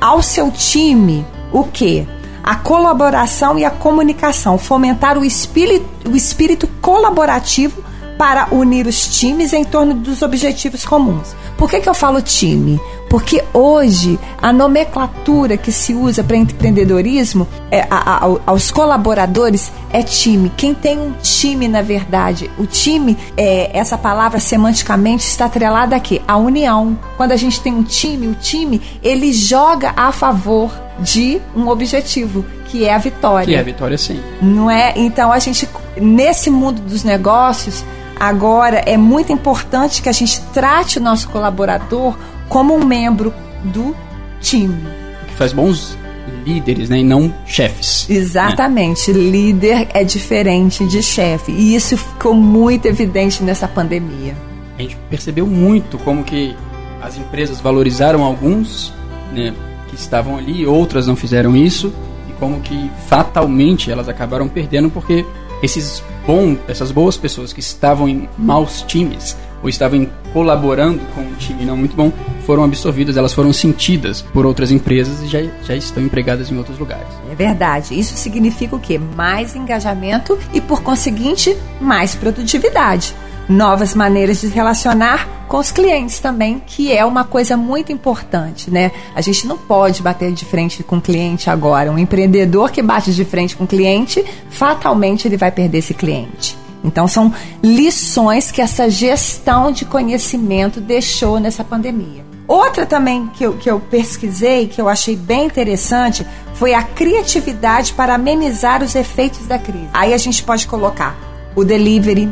ao 0.00 0.22
seu 0.22 0.50
time 0.50 1.24
o 1.52 1.64
que? 1.64 2.06
A 2.44 2.56
colaboração 2.56 3.58
e 3.58 3.64
a 3.64 3.70
comunicação, 3.70 4.58
fomentar 4.58 5.16
o 5.16 5.24
espírito, 5.24 5.86
o 6.10 6.14
espírito 6.14 6.68
colaborativo 6.82 7.82
para 8.18 8.48
unir 8.52 8.86
os 8.86 9.18
times 9.18 9.52
em 9.54 9.64
torno 9.64 9.94
dos 9.94 10.20
objetivos 10.20 10.84
comuns. 10.84 11.34
Por 11.56 11.70
que, 11.70 11.80
que 11.80 11.88
eu 11.88 11.94
falo 11.94 12.20
time? 12.20 12.78
Porque 13.08 13.42
hoje 13.52 14.18
a 14.42 14.52
nomenclatura 14.52 15.56
que 15.56 15.72
se 15.72 15.94
usa 15.94 16.22
para 16.22 16.36
empreendedorismo 16.36 17.48
é, 17.70 17.86
a, 17.90 18.26
a, 18.26 18.38
aos 18.46 18.70
colaboradores 18.70 19.72
é 19.90 20.02
time. 20.02 20.52
Quem 20.56 20.74
tem 20.74 20.98
um 20.98 21.12
time, 21.22 21.66
na 21.66 21.80
verdade, 21.80 22.50
o 22.58 22.66
time, 22.66 23.16
é, 23.36 23.70
essa 23.76 23.96
palavra 23.96 24.38
semanticamente 24.38 25.26
está 25.26 25.46
atrelada 25.46 25.96
aqui, 25.96 26.20
a 26.28 26.36
união. 26.36 26.98
Quando 27.16 27.32
a 27.32 27.36
gente 27.36 27.60
tem 27.60 27.72
um 27.72 27.82
time, 27.82 28.28
o 28.28 28.34
time 28.34 28.82
ele 29.02 29.32
joga 29.32 29.94
a 29.96 30.12
favor 30.12 30.83
de 31.00 31.40
um 31.56 31.68
objetivo, 31.68 32.44
que 32.66 32.84
é 32.84 32.94
a 32.94 32.98
vitória. 32.98 33.46
Que 33.46 33.54
é 33.54 33.60
a 33.60 33.62
vitória, 33.62 33.98
sim. 33.98 34.20
Não 34.40 34.70
é? 34.70 34.92
Então 34.96 35.32
a 35.32 35.38
gente 35.38 35.68
nesse 36.00 36.50
mundo 36.50 36.80
dos 36.82 37.04
negócios, 37.04 37.84
agora 38.18 38.78
é 38.78 38.96
muito 38.96 39.32
importante 39.32 40.02
que 40.02 40.08
a 40.08 40.12
gente 40.12 40.40
trate 40.52 40.98
o 40.98 41.02
nosso 41.02 41.28
colaborador 41.28 42.16
como 42.48 42.74
um 42.74 42.84
membro 42.84 43.32
do 43.64 43.94
time. 44.40 44.82
Que 45.26 45.34
faz 45.34 45.52
bons 45.52 45.96
líderes, 46.44 46.90
né, 46.90 46.98
e 46.98 47.04
não 47.04 47.32
chefes. 47.46 48.08
Exatamente. 48.08 49.12
Né? 49.12 49.18
Líder 49.18 49.88
é 49.94 50.04
diferente 50.04 50.86
de 50.86 51.02
chefe. 51.02 51.52
E 51.52 51.74
isso 51.74 51.96
ficou 51.96 52.34
muito 52.34 52.86
evidente 52.86 53.42
nessa 53.42 53.66
pandemia. 53.66 54.36
A 54.78 54.82
gente 54.82 54.96
percebeu 55.08 55.46
muito 55.46 55.98
como 55.98 56.24
que 56.24 56.54
as 57.00 57.16
empresas 57.16 57.60
valorizaram 57.60 58.22
alguns 58.22 58.92
né, 59.32 59.54
que 59.94 60.00
estavam 60.00 60.36
ali, 60.36 60.66
outras 60.66 61.06
não 61.06 61.14
fizeram 61.14 61.56
isso, 61.56 61.92
e 62.28 62.32
como 62.34 62.60
que 62.60 62.90
fatalmente 63.06 63.90
elas 63.90 64.08
acabaram 64.08 64.48
perdendo 64.48 64.90
porque 64.90 65.24
esses 65.62 66.02
bom, 66.26 66.56
essas 66.68 66.90
boas 66.90 67.16
pessoas 67.16 67.52
que 67.52 67.60
estavam 67.60 68.08
em 68.08 68.28
maus 68.36 68.82
times 68.82 69.36
ou 69.62 69.68
estavam 69.68 70.06
colaborando 70.32 71.00
com 71.14 71.22
um 71.22 71.34
time 71.34 71.64
não 71.64 71.76
muito 71.76 71.96
bom, 71.96 72.12
foram 72.44 72.64
absorvidas, 72.64 73.16
elas 73.16 73.32
foram 73.32 73.50
sentidas 73.50 74.20
por 74.20 74.44
outras 74.44 74.70
empresas 74.70 75.22
e 75.22 75.26
já, 75.26 75.40
já 75.62 75.74
estão 75.74 76.02
empregadas 76.02 76.50
em 76.50 76.58
outros 76.58 76.78
lugares. 76.78 77.08
É 77.30 77.34
verdade. 77.34 77.98
Isso 77.98 78.14
significa 78.14 78.76
o 78.76 78.80
quê? 78.80 78.98
Mais 78.98 79.56
engajamento 79.56 80.38
e, 80.52 80.60
por 80.60 80.82
conseguinte, 80.82 81.56
mais 81.80 82.14
produtividade. 82.14 83.14
Novas 83.48 83.94
maneiras 83.94 84.40
de 84.40 84.48
relacionar 84.48 85.28
com 85.48 85.58
os 85.58 85.70
clientes 85.70 86.18
também, 86.18 86.62
que 86.66 86.92
é 86.92 87.04
uma 87.04 87.24
coisa 87.24 87.56
muito 87.56 87.92
importante, 87.92 88.70
né? 88.70 88.90
A 89.14 89.20
gente 89.20 89.46
não 89.46 89.58
pode 89.58 90.02
bater 90.02 90.32
de 90.32 90.44
frente 90.44 90.82
com 90.82 90.96
o 90.96 91.00
cliente 91.00 91.50
agora. 91.50 91.92
Um 91.92 91.98
empreendedor 91.98 92.70
que 92.70 92.80
bate 92.80 93.12
de 93.14 93.24
frente 93.24 93.54
com 93.54 93.64
o 93.64 93.66
cliente, 93.66 94.24
fatalmente 94.48 95.28
ele 95.28 95.36
vai 95.36 95.52
perder 95.52 95.78
esse 95.78 95.92
cliente. 95.92 96.56
Então, 96.82 97.06
são 97.06 97.32
lições 97.62 98.50
que 98.50 98.60
essa 98.60 98.90
gestão 98.90 99.72
de 99.72 99.84
conhecimento 99.84 100.80
deixou 100.80 101.38
nessa 101.38 101.64
pandemia. 101.64 102.24
Outra 102.46 102.84
também 102.84 103.26
que 103.28 103.44
eu, 103.44 103.54
que 103.54 103.70
eu 103.70 103.80
pesquisei, 103.80 104.68
que 104.68 104.78
eu 104.80 104.88
achei 104.88 105.16
bem 105.16 105.46
interessante, 105.46 106.26
foi 106.54 106.74
a 106.74 106.82
criatividade 106.82 107.94
para 107.94 108.14
amenizar 108.14 108.82
os 108.82 108.94
efeitos 108.94 109.46
da 109.46 109.58
crise. 109.58 109.88
Aí 109.94 110.12
a 110.12 110.18
gente 110.18 110.42
pode 110.42 110.66
colocar 110.66 111.16
o 111.56 111.64
delivery, 111.64 112.30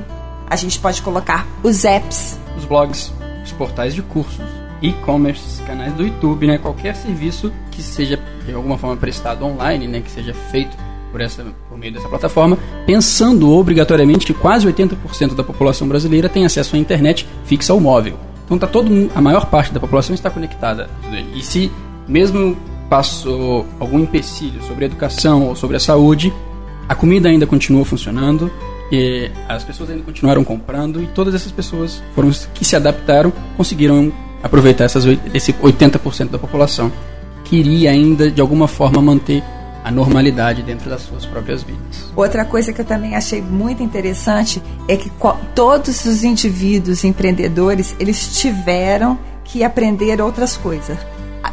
a 0.53 0.57
gente 0.57 0.79
pode 0.79 1.01
colocar 1.01 1.47
os 1.63 1.83
apps, 1.87 2.39
os 2.59 2.67
blogs, 2.67 3.11
os 3.43 3.53
portais 3.53 3.95
de 3.95 4.03
cursos, 4.03 4.45
e-commerce, 4.83 5.63
canais 5.63 5.95
do 5.95 6.03
YouTube, 6.03 6.47
né? 6.47 6.59
Qualquer 6.59 6.95
serviço 6.95 7.51
que 7.71 7.83
seja 7.83 8.21
de 8.45 8.53
alguma 8.53 8.77
forma 8.77 8.95
prestado 8.97 9.47
online, 9.47 9.89
né? 9.89 10.01
Que 10.03 10.11
seja 10.11 10.35
feito 10.35 10.77
por, 11.11 11.23
essa, 11.23 11.43
por 11.71 11.79
meio 11.79 11.95
dessa 11.95 12.07
plataforma, 12.07 12.59
pensando 12.85 13.51
obrigatoriamente 13.51 14.27
que 14.27 14.35
quase 14.35 14.67
80% 14.71 15.35
da 15.35 15.43
população 15.43 15.89
brasileira 15.89 16.29
tem 16.29 16.45
acesso 16.45 16.77
à 16.77 16.79
internet 16.79 17.27
fixa 17.45 17.73
ou 17.73 17.81
móvel. 17.81 18.19
Então 18.45 18.59
tá 18.59 18.67
todo 18.67 19.11
a 19.15 19.21
maior 19.23 19.47
parte 19.47 19.73
da 19.73 19.81
população 19.81 20.15
está 20.15 20.29
conectada. 20.29 20.91
E 21.35 21.43
se 21.43 21.73
mesmo 22.07 22.59
passou 22.91 23.65
algum 23.81 24.01
empecilho 24.01 24.63
sobre 24.65 24.85
a 24.85 24.87
educação 24.87 25.49
ou 25.49 25.57
sobre 25.57 25.79
a 25.79 25.81
saúde, 25.81 26.31
a 26.87 26.95
comida 26.95 27.31
ainda 27.31 27.47
continua 27.47 27.87
funcionando, 27.87 28.51
e 28.93 29.31
as 29.49 29.65
pessoas 29.65 29.89
ainda 29.89 30.03
continuaram 30.03 30.45
comprando 30.45 31.03
e 31.03 31.07
todas 31.07 31.35
essas 31.35 31.51
pessoas 31.51 32.03
foram 32.15 32.31
que 32.53 32.63
se 32.63 32.77
adaptaram, 32.77 33.33
conseguiram 33.57 34.13
aproveitar 34.43 34.85
essas, 34.85 35.05
esse 35.33 35.55
80% 35.55 36.29
da 36.29 36.39
população 36.39 36.93
que 37.43 37.57
iria 37.57 37.91
ainda 37.91 38.31
de 38.31 38.41
alguma 38.41 38.69
forma 38.69 39.01
manter 39.01 39.43
a 39.83 39.91
normalidade 39.91 40.63
dentro 40.63 40.91
das 40.91 41.03
suas 41.03 41.25
próprias 41.25 41.63
vidas. 41.63 42.13
Outra 42.15 42.45
coisa 42.45 42.73
que 42.73 42.83
eu 42.83 42.85
também 42.85 43.17
achei 43.17 43.41
muito 43.41 43.83
interessante 43.83 44.63
é 44.87 44.97
que 44.97 45.11
todos 45.55 46.05
os 46.05 46.23
indivíduos 46.23 47.03
empreendedores, 47.03 47.97
eles 47.99 48.39
tiveram 48.39 49.19
que 49.43 49.65
aprender 49.65 50.21
outras 50.21 50.57
coisas. 50.57 50.99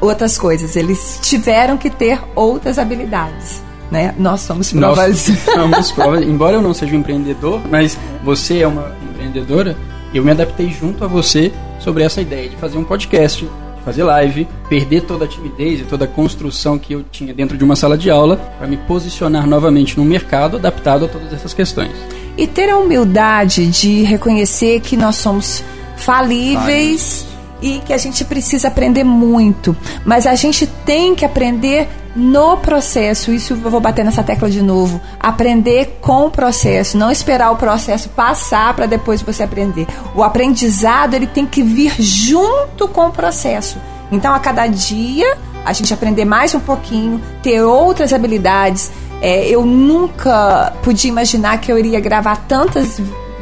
Outras 0.02 0.38
coisas, 0.38 0.75
eles 0.75 1.19
tiveram 1.23 1.78
que 1.78 1.89
ter 1.89 2.19
outras 2.36 2.78
habilidades. 2.78 3.63
Né? 3.91 4.13
Nós 4.17 4.41
somos 4.41 4.71
provas. 4.71 5.28
Nós 5.28 5.39
somos 5.45 5.91
provas. 5.91 6.21
Embora 6.23 6.58
eu 6.58 6.62
não 6.62 6.73
seja 6.73 6.95
um 6.95 6.99
empreendedor, 6.99 7.62
mas 7.69 7.97
você 8.23 8.60
é 8.60 8.67
uma 8.67 8.95
empreendedora, 9.10 9.75
eu 10.13 10.23
me 10.23 10.32
adaptei 10.32 10.69
junto 10.69 11.04
a 11.04 11.08
você 11.08 11.52
sobre 11.80 12.04
essa 12.04 12.21
ideia 12.21 12.49
de 12.49 12.56
fazer 12.58 12.78
um 12.78 12.84
podcast, 12.84 13.47
fazer 13.84 14.04
live, 14.04 14.47
perder 14.67 15.02
toda 15.02 15.25
a 15.25 15.28
timidez 15.28 15.82
e 15.82 15.84
toda 15.84 16.06
a 16.06 16.08
construção 16.08 16.78
que 16.78 16.93
eu 16.93 17.04
tinha 17.04 17.34
dentro 17.34 17.58
de 17.58 17.63
uma 17.63 17.75
sala 17.75 17.97
de 17.97 18.10
aula 18.10 18.38
para 18.58 18.67
me 18.67 18.78
posicionar 18.78 19.47
novamente 19.47 19.97
no 19.97 20.06
mercado 20.06 20.58
adaptado 20.58 21.06
a 21.06 21.08
todas 21.08 21.34
essas 21.34 21.54
questões. 21.54 21.91
E 22.38 22.47
ter 22.47 22.69
a 22.69 22.78
humildade 22.78 23.67
de 23.67 24.04
reconhecer 24.04 24.80
que 24.82 24.95
nós 24.95 25.15
somos 25.15 25.63
falíveis 25.97 27.25
e 27.62 27.80
que 27.80 27.91
a 27.91 27.97
gente 27.97 28.23
precisa 28.23 28.69
aprender 28.69 29.04
muito, 29.04 29.75
mas 30.06 30.25
a 30.25 30.36
gente 30.36 30.65
tem 30.86 31.13
que 31.13 31.25
aprender 31.25 31.88
no 32.19 32.58
processo. 32.58 33.32
Isso 33.32 33.53
eu 33.53 33.71
vou 33.71 33.79
bater 33.79 34.03
nessa 34.05 34.21
tecla 34.21 34.49
de 34.49 34.62
novo. 34.62 34.99
Aprender 35.19 35.97
com 36.01 36.27
o 36.27 36.32
processo, 36.32 36.97
não 36.97 37.10
esperar 37.10 37.51
o 37.51 37.55
processo 37.55 38.10
passar 38.10 38.75
para 38.75 38.86
depois 38.86 39.21
você 39.21 39.43
aprender. 39.43 39.88
O 40.13 40.21
aprendizado 40.21 41.13
ele 41.13 41.27
tem 41.27 41.45
que 41.45 41.63
vir 41.63 41.93
junto 41.99 42.88
com 42.88 43.08
o 43.08 43.12
processo. 43.12 43.77
Então, 44.12 44.34
a 44.34 44.39
cada 44.39 44.67
dia, 44.67 45.38
a 45.65 45.71
gente 45.73 45.93
aprender 45.93 46.25
mais 46.25 46.53
um 46.53 46.60
pouquinho, 46.60 47.21
ter 47.41 47.62
outras 47.62 48.12
habilidades. 48.12 48.91
É, 49.21 49.47
eu 49.47 49.65
nunca 49.65 50.73
podia 50.84 51.10
imaginar 51.10 51.60
que 51.60 51.71
eu 51.71 51.77
iria 51.77 51.99
gravar 51.99 52.38
tantas 52.47 52.99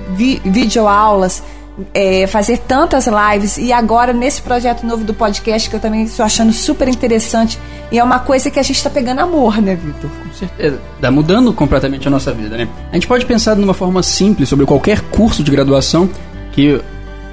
vi 0.10 0.42
videoaulas 0.44 1.44
é, 1.94 2.26
fazer 2.28 2.58
tantas 2.60 3.08
lives 3.08 3.58
e 3.58 3.72
agora 3.72 4.12
nesse 4.12 4.42
projeto 4.42 4.86
novo 4.86 5.04
do 5.04 5.14
podcast 5.14 5.70
que 5.70 5.76
eu 5.76 5.80
também 5.80 6.04
estou 6.04 6.26
achando 6.26 6.52
super 6.52 6.88
interessante 6.88 7.60
e 7.92 8.00
é 8.00 8.04
uma 8.04 8.20
coisa 8.20 8.50
que 8.50 8.60
a 8.60 8.64
gente 8.64 8.78
está 8.78 8.90
pegando 8.90 9.20
amor, 9.20 9.62
né, 9.62 9.76
Vitor? 9.76 10.10
Com 10.10 10.34
certeza. 10.34 10.80
Está 10.96 11.12
mudando 11.12 11.54
completamente 11.54 12.08
a 12.08 12.12
nossa 12.12 12.32
vida, 12.34 12.58
né? 12.58 12.68
A 12.92 12.96
gente 12.96 13.08
pode 13.08 13.26
pensar 13.26 13.56
de 13.56 13.64
uma 13.64 13.74
forma 13.74 14.02
simples 14.02 14.50
sobre 14.50 14.66
qualquer 14.66 15.02
curso 15.02 15.44
de 15.44 15.52
graduação 15.52 16.10
que 16.52 16.82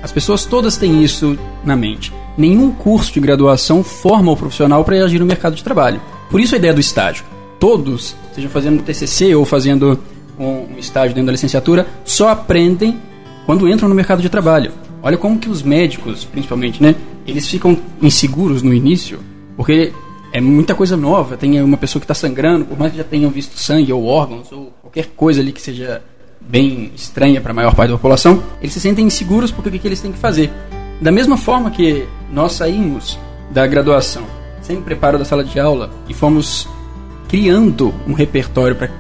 as 0.03 0.13
pessoas 0.13 0.45
todas 0.45 0.77
têm 0.77 1.03
isso 1.03 1.39
na 1.65 1.75
mente. 1.75 2.13
Nenhum 2.37 2.71
curso 2.71 3.13
de 3.13 3.21
graduação 3.21 3.83
forma 3.83 4.31
o 4.31 4.37
profissional 4.37 4.85
para 4.85 5.03
agir 5.03 5.19
no 5.19 5.27
mercado 5.27 5.55
de 5.55 5.65
trabalho. 5.65 6.01
Por 6.31 6.41
isso 6.41 6.55
a 6.55 6.59
ideia 6.59 6.75
do 6.75 6.81
estágio. 6.81 7.25
Todos, 7.59 8.15
sejam 8.35 8.51
fazendo 8.51 8.83
TCC 8.83 9.35
ou 9.35 9.45
fazendo 9.45 9.99
um 10.39 10.79
estágio 10.79 11.15
dentro 11.15 11.27
da 11.27 11.33
licenciatura, 11.33 11.87
só 12.05 12.29
aprendem 12.29 13.01
quando 13.47 13.69
entram 13.69 13.89
no 13.89 13.95
mercado 13.95 14.23
de 14.23 14.29
trabalho. 14.29 14.73
Olha 15.03 15.17
como 15.17 15.39
que 15.39 15.49
os 15.49 15.63
médicos, 15.63 16.25
principalmente, 16.25 16.83
né, 16.83 16.95
eles 17.27 17.49
ficam 17.49 17.77
inseguros 18.01 18.63
no 18.63 18.73
início, 18.73 19.21
porque 19.57 19.93
é 20.33 20.41
muita 20.41 20.75
coisa 20.75 20.97
nova. 20.97 21.37
Tem 21.37 21.63
uma 21.63 21.77
pessoa 21.77 22.01
que 22.01 22.05
está 22.05 22.15
sangrando, 22.15 22.65
por 22.65 22.79
mais 22.79 22.93
que 22.93 22.99
já 22.99 23.05
tenham 23.05 23.31
visto 23.31 23.59
sangue 23.59 23.93
ou 23.93 24.07
órgãos 24.07 24.51
ou 24.51 24.73
qualquer 24.81 25.07
coisa 25.15 25.41
ali 25.41 25.53
que 25.53 25.61
seja 25.61 26.03
bem 26.41 26.91
estranha 26.95 27.41
para 27.41 27.53
a 27.53 27.55
maior 27.55 27.75
parte 27.75 27.91
da 27.91 27.97
população, 27.97 28.43
eles 28.61 28.73
se 28.73 28.81
sentem 28.81 29.07
inseguros 29.07 29.51
porque 29.51 29.69
o 29.69 29.73
que, 29.73 29.79
que 29.79 29.89
eles 29.89 30.01
têm 30.01 30.13
que 30.13 30.19
fazer. 30.19 30.51
Da 31.01 31.11
mesma 31.11 31.37
forma 31.37 31.71
que 31.71 32.07
nós 32.33 32.53
saímos 32.53 33.19
da 33.51 33.67
graduação 33.67 34.25
sem 34.61 34.81
preparo 34.81 35.19
da 35.19 35.25
sala 35.25 35.45
de 35.45 35.61
aula 35.61 35.91
e 36.09 36.15
fomos 36.15 36.67
criando 37.29 37.95
um 38.07 38.13
repertório 38.13 38.75
para 38.75 38.91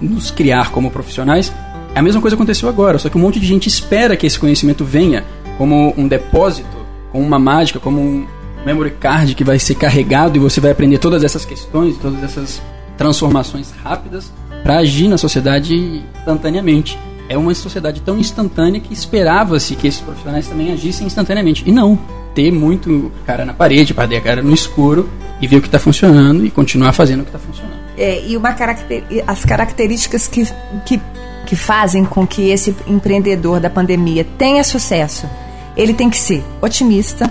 nos 0.00 0.30
criar 0.30 0.70
como 0.72 0.90
profissionais, 0.90 1.52
a 1.94 2.02
mesma 2.02 2.20
coisa 2.20 2.34
aconteceu 2.34 2.68
agora, 2.68 2.98
só 2.98 3.08
que 3.08 3.16
um 3.16 3.20
monte 3.20 3.38
de 3.38 3.46
gente 3.46 3.68
espera 3.68 4.16
que 4.16 4.26
esse 4.26 4.38
conhecimento 4.38 4.84
venha 4.84 5.24
como 5.58 5.92
um 5.96 6.08
depósito, 6.08 6.76
como 7.10 7.24
uma 7.24 7.38
mágica, 7.38 7.78
como 7.78 8.00
um 8.00 8.26
memory 8.64 8.92
card 8.92 9.34
que 9.34 9.44
vai 9.44 9.58
ser 9.58 9.74
carregado 9.74 10.36
e 10.36 10.40
você 10.40 10.60
vai 10.60 10.70
aprender 10.70 10.98
todas 10.98 11.22
essas 11.22 11.44
questões, 11.44 11.96
todas 11.98 12.22
essas 12.22 12.62
transformações 12.96 13.72
rápidas 13.82 14.32
para 14.62 14.78
agir 14.78 15.08
na 15.08 15.18
sociedade 15.18 16.02
instantaneamente. 16.18 16.98
É 17.28 17.36
uma 17.36 17.54
sociedade 17.54 18.00
tão 18.00 18.18
instantânea 18.18 18.80
que 18.80 18.92
esperava-se 18.92 19.74
que 19.74 19.86
esses 19.86 20.00
profissionais 20.00 20.48
também 20.48 20.72
agissem 20.72 21.06
instantaneamente. 21.06 21.64
E 21.66 21.72
não, 21.72 21.98
ter 22.34 22.50
muito 22.50 23.10
cara 23.26 23.44
na 23.44 23.52
parede, 23.52 23.94
perder 23.94 24.16
a 24.16 24.20
cara 24.20 24.42
no 24.42 24.52
escuro 24.52 25.08
e 25.40 25.46
ver 25.46 25.56
o 25.56 25.60
que 25.60 25.68
está 25.68 25.78
funcionando 25.78 26.44
e 26.44 26.50
continuar 26.50 26.92
fazendo 26.92 27.20
o 27.20 27.24
que 27.24 27.30
está 27.30 27.38
funcionando. 27.38 27.80
É, 27.96 28.24
e 28.26 28.36
uma 28.36 28.52
caracter, 28.52 29.04
as 29.26 29.44
características 29.44 30.28
que, 30.28 30.46
que 30.86 31.00
que 31.46 31.56
fazem 31.56 32.04
com 32.04 32.26
que 32.26 32.50
esse 32.50 32.74
empreendedor 32.86 33.60
da 33.60 33.70
pandemia 33.70 34.26
tenha 34.38 34.62
sucesso, 34.62 35.28
ele 35.76 35.94
tem 35.94 36.08
que 36.08 36.18
ser 36.18 36.44
otimista, 36.60 37.30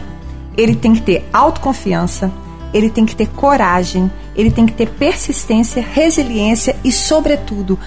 ele 0.57 0.75
tem 0.75 0.93
que 0.93 1.01
ter 1.01 1.27
autoconfiança, 1.31 2.31
ele 2.73 2.89
tem 2.89 3.05
que 3.05 3.15
ter 3.15 3.27
coragem, 3.27 4.11
ele 4.35 4.51
tem 4.51 4.65
que 4.65 4.73
ter 4.73 4.89
persistência, 4.89 5.81
resiliência 5.81 6.75
e, 6.83 6.91
sobretudo, 6.91 7.77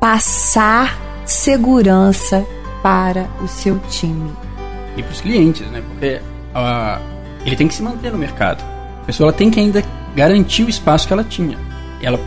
passar 0.00 0.98
segurança 1.24 2.44
para 2.82 3.28
o 3.42 3.48
seu 3.48 3.78
time. 3.88 4.30
E 4.96 5.02
para 5.02 5.12
os 5.12 5.20
clientes, 5.20 5.66
né? 5.70 5.82
Porque 5.88 6.20
uh, 6.54 7.00
ele 7.44 7.56
tem 7.56 7.66
que 7.66 7.74
se 7.74 7.82
manter 7.82 8.12
no 8.12 8.18
mercado. 8.18 8.62
A 9.02 9.06
pessoa 9.06 9.32
tem 9.32 9.50
que 9.50 9.58
ainda 9.58 9.82
garantir 10.14 10.64
o 10.64 10.68
espaço 10.68 11.06
que 11.06 11.12
ela 11.12 11.24
tinha. 11.24 11.58
Ela 12.02 12.18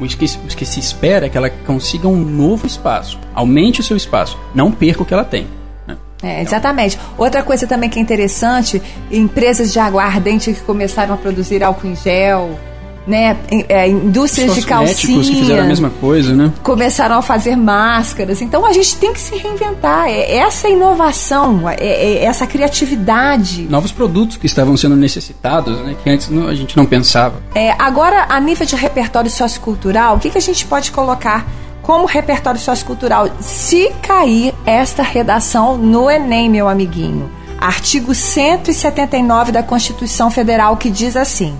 o 0.00 0.06
que, 0.06 0.24
o 0.24 0.56
que 0.56 0.66
se 0.66 0.80
espera 0.80 1.26
é 1.26 1.28
que 1.28 1.36
ela 1.36 1.50
consiga 1.50 2.08
um 2.08 2.16
novo 2.16 2.66
espaço. 2.66 3.18
Aumente 3.34 3.80
o 3.80 3.82
seu 3.82 3.96
espaço. 3.96 4.38
Não 4.54 4.70
perca 4.70 5.02
o 5.02 5.06
que 5.06 5.14
ela 5.14 5.24
tem. 5.24 5.46
Né? 5.86 5.96
É, 6.22 6.42
exatamente. 6.42 6.98
Outra 7.16 7.42
coisa 7.42 7.66
também 7.66 7.88
que 7.88 7.98
é 7.98 8.02
interessante, 8.02 8.82
empresas 9.10 9.72
de 9.72 9.78
aguardente 9.78 10.52
que 10.52 10.60
começaram 10.62 11.14
a 11.14 11.16
produzir 11.16 11.62
álcool 11.62 11.88
em 11.88 11.96
gel, 11.96 12.58
né, 13.06 13.36
é, 13.68 13.88
indústrias 13.88 14.54
de 14.54 14.62
calcinha 14.62 15.22
que 15.22 15.34
fizeram 15.36 15.64
a 15.64 15.66
mesma 15.66 15.90
coisa, 15.90 16.34
né? 16.34 16.52
Começaram 16.62 17.16
a 17.16 17.22
fazer 17.22 17.56
máscaras. 17.56 18.40
Então 18.40 18.64
a 18.64 18.72
gente 18.72 18.96
tem 18.96 19.12
que 19.12 19.20
se 19.20 19.36
reinventar. 19.36 20.08
É 20.08 20.36
essa 20.36 20.68
inovação, 20.68 21.68
é, 21.68 21.76
é 21.76 22.24
essa 22.24 22.46
criatividade. 22.46 23.66
Novos 23.68 23.92
produtos 23.92 24.36
que 24.36 24.46
estavam 24.46 24.76
sendo 24.76 24.96
necessitados, 24.96 25.78
né, 25.80 25.94
que 26.02 26.08
antes 26.08 26.30
não, 26.30 26.48
a 26.48 26.54
gente 26.54 26.76
não 26.76 26.86
pensava. 26.86 27.34
É, 27.54 27.74
agora, 27.78 28.26
a 28.28 28.40
nível 28.40 28.66
de 28.66 28.76
repertório 28.76 29.30
sociocultural, 29.30 30.16
o 30.16 30.18
que, 30.18 30.30
que 30.30 30.38
a 30.38 30.42
gente 30.42 30.64
pode 30.64 30.90
colocar 30.90 31.46
como 31.82 32.06
repertório 32.06 32.58
sociocultural 32.58 33.28
se 33.40 33.90
cair 34.00 34.54
esta 34.64 35.02
redação 35.02 35.76
no 35.76 36.10
Enem, 36.10 36.48
meu 36.48 36.68
amiguinho? 36.68 37.30
Artigo 37.58 38.14
179 38.14 39.52
da 39.52 39.62
Constituição 39.62 40.30
Federal 40.30 40.76
que 40.76 40.90
diz 40.90 41.16
assim: 41.16 41.54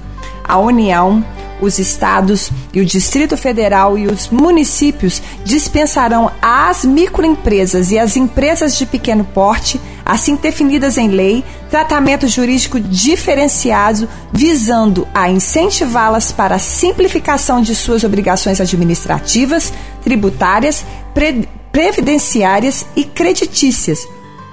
a 0.44 0.58
União, 0.58 1.24
os 1.60 1.78
estados 1.78 2.50
e 2.72 2.80
o 2.80 2.84
Distrito 2.84 3.36
Federal 3.36 3.96
e 3.96 4.06
os 4.06 4.28
municípios 4.28 5.22
dispensarão 5.44 6.30
às 6.42 6.84
microempresas 6.84 7.90
e 7.90 7.98
às 7.98 8.16
empresas 8.16 8.76
de 8.76 8.84
pequeno 8.84 9.24
porte, 9.24 9.80
assim 10.04 10.36
definidas 10.36 10.98
em 10.98 11.08
lei, 11.08 11.44
tratamento 11.70 12.28
jurídico 12.28 12.78
diferenciado, 12.78 14.08
visando 14.32 15.08
a 15.14 15.30
incentivá-las 15.30 16.32
para 16.32 16.56
a 16.56 16.58
simplificação 16.60 17.62
de 17.62 17.74
suas 17.74 18.04
obrigações 18.04 18.60
administrativas, 18.60 19.72
tributárias, 20.02 20.84
pre 21.14 21.48
previdenciárias 21.72 22.86
e 22.94 23.02
creditícias, 23.02 24.06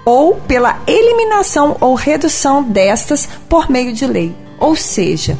ou 0.03 0.37
pela 0.37 0.79
eliminação 0.87 1.77
ou 1.79 1.93
redução 1.93 2.63
destas 2.63 3.29
por 3.47 3.69
meio 3.69 3.93
de 3.93 4.07
lei. 4.07 4.35
Ou 4.57 4.75
seja, 4.75 5.37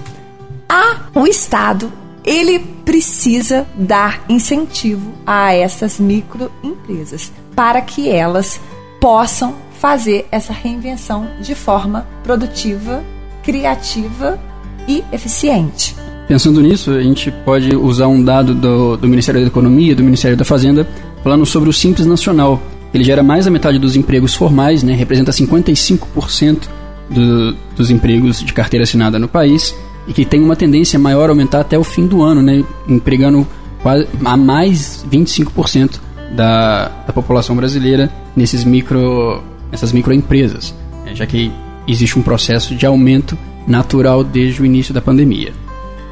o 1.13 1.27
Estado 1.27 1.91
ele 2.23 2.60
precisa 2.60 3.65
dar 3.75 4.23
incentivo 4.29 5.12
a 5.25 5.53
essas 5.53 5.99
microempresas 5.99 7.31
para 7.55 7.81
que 7.81 8.10
elas 8.10 8.60
possam 8.99 9.55
fazer 9.79 10.27
essa 10.31 10.53
reinvenção 10.53 11.27
de 11.41 11.55
forma 11.55 12.07
produtiva, 12.23 13.03
criativa 13.43 14.39
e 14.88 15.03
eficiente. 15.12 15.95
Pensando 16.27 16.62
nisso, 16.62 16.91
a 16.91 17.01
gente 17.01 17.31
pode 17.43 17.75
usar 17.75 18.07
um 18.07 18.23
dado 18.23 18.53
do, 18.53 18.95
do 18.95 19.07
Ministério 19.07 19.41
da 19.41 19.47
Economia, 19.47 19.95
do 19.95 20.03
Ministério 20.03 20.38
da 20.38 20.45
Fazenda, 20.45 20.88
falando 21.23 21.45
sobre 21.45 21.69
o 21.69 21.73
Simples 21.73 22.05
Nacional. 22.05 22.62
Ele 22.93 23.03
gera 23.03 23.23
mais 23.23 23.45
da 23.45 23.51
metade 23.51 23.79
dos 23.79 23.95
empregos 23.95 24.36
formais, 24.36 24.84
né, 24.84 24.93
representa 24.93 25.31
55% 25.31 26.67
do, 27.10 27.53
dos 27.75 27.89
empregos 27.89 28.43
de 28.43 28.53
carteira 28.53 28.84
assinada 28.84 29.17
no 29.17 29.27
país 29.27 29.75
e 30.08 30.14
que 30.14 30.26
tem 30.26 30.42
uma 30.42 30.56
tendência 30.56 30.98
maior 30.98 31.30
a 31.30 31.32
aumentar 31.32 31.62
até 31.62 31.78
o 31.78 31.84
fim 31.84 32.08
do 32.08 32.22
ano, 32.22 32.42
né, 32.42 32.64
empregando 32.88 33.48
quase, 33.82 34.08
a 34.26 34.36
mais 34.36 35.06
25% 35.10 36.00
da, 36.36 36.88
da 37.06 37.14
população 37.14 37.56
brasileira 37.56 38.12
nesses 38.36 38.64
micro, 38.64 39.42
nessas 39.70 39.92
microempresas, 39.92 40.74
né, 41.06 41.14
já 41.14 41.26
que 41.26 41.52
existe 41.88 42.18
um 42.18 42.22
processo 42.22 42.76
de 42.76 42.86
aumento 42.86 43.38
natural 43.68 44.24
desde 44.24 44.62
o 44.62 44.66
início 44.66 44.94
da 44.94 45.02
pandemia. 45.02 45.54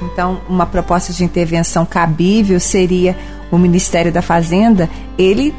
Então, 0.01 0.39
uma 0.47 0.65
proposta 0.65 1.11
de 1.11 1.23
intervenção 1.23 1.85
cabível 1.85 2.59
seria 2.59 3.17
o 3.51 3.57
Ministério 3.57 4.11
da 4.11 4.21
Fazenda, 4.21 4.89
ele 5.17 5.53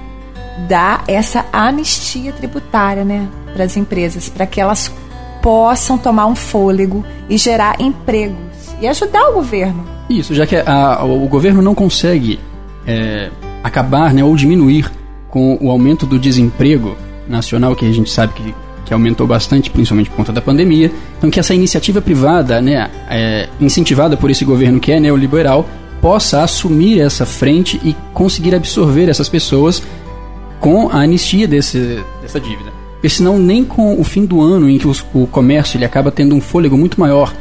dá 0.69 1.03
essa 1.07 1.45
anistia 1.53 2.33
tributária, 2.33 3.05
né, 3.05 3.29
para 3.53 3.65
as 3.65 3.77
empresas, 3.77 4.29
para 4.29 4.47
que 4.47 4.61
elas 4.61 4.93
possam 5.43 5.97
tomar 5.99 6.27
um 6.27 6.35
fôlego 6.35 7.05
e 7.29 7.37
gerar 7.37 7.81
empregos 7.81 8.37
e 8.81 8.87
ajudar 8.87 9.29
o 9.29 9.35
governo. 9.35 9.85
Isso, 10.09 10.35
já 10.35 10.47
que 10.47 10.57
a, 10.57 11.05
o 11.05 11.29
governo 11.29 11.63
não 11.63 11.75
consegue 11.75 12.41
é, 12.87 13.31
acabar 13.63 14.13
né, 14.13 14.25
ou 14.25 14.35
diminuir 14.35 14.91
com 15.29 15.57
o 15.61 15.71
aumento 15.71 16.07
do 16.07 16.19
desemprego 16.19 16.97
nacional, 17.29 17.77
que 17.77 17.87
a 17.87 17.93
gente 17.93 18.11
sabe 18.11 18.33
que, 18.33 18.55
que 18.85 18.93
aumentou 18.93 19.27
bastante, 19.27 19.71
principalmente 19.71 20.11
por 20.11 20.17
conta 20.17 20.33
da 20.33 20.41
pandemia. 20.41 20.91
Então, 21.19 21.31
que 21.31 21.39
essa 21.39 21.55
iniciativa 21.55 22.01
privada, 22.01 22.61
né, 22.61 22.91
é, 23.09 23.49
incentivada 23.61 24.17
por 24.17 24.31
esse 24.31 24.45
governo 24.45 24.81
que 24.81 24.91
é 24.91 24.99
neoliberal, 24.99 25.69
possa 26.01 26.43
assumir 26.43 27.01
essa 27.01 27.25
frente 27.25 27.81
e 27.85 27.95
conseguir 28.13 28.55
absorver 28.55 29.09
essas 29.09 29.29
pessoas 29.29 29.83
com 30.59 30.89
a 30.89 31.03
anistia 31.03 31.47
desse, 31.47 32.03
dessa 32.21 32.41
dívida. 32.41 32.80
Porque 33.01 33.09
senão 33.09 33.39
nem 33.39 33.65
com 33.65 33.99
o 33.99 34.05
fim 34.05 34.27
do 34.27 34.43
ano 34.43 34.69
em 34.69 34.77
que 34.77 34.87
os, 34.87 35.03
o 35.15 35.27
comércio 35.27 35.79
ele 35.79 35.87
acaba 35.87 36.13
tendo 36.13 36.35
um 36.35 36.41
fôlego 36.41 36.77
muito 36.77 37.01
maior 37.01 37.33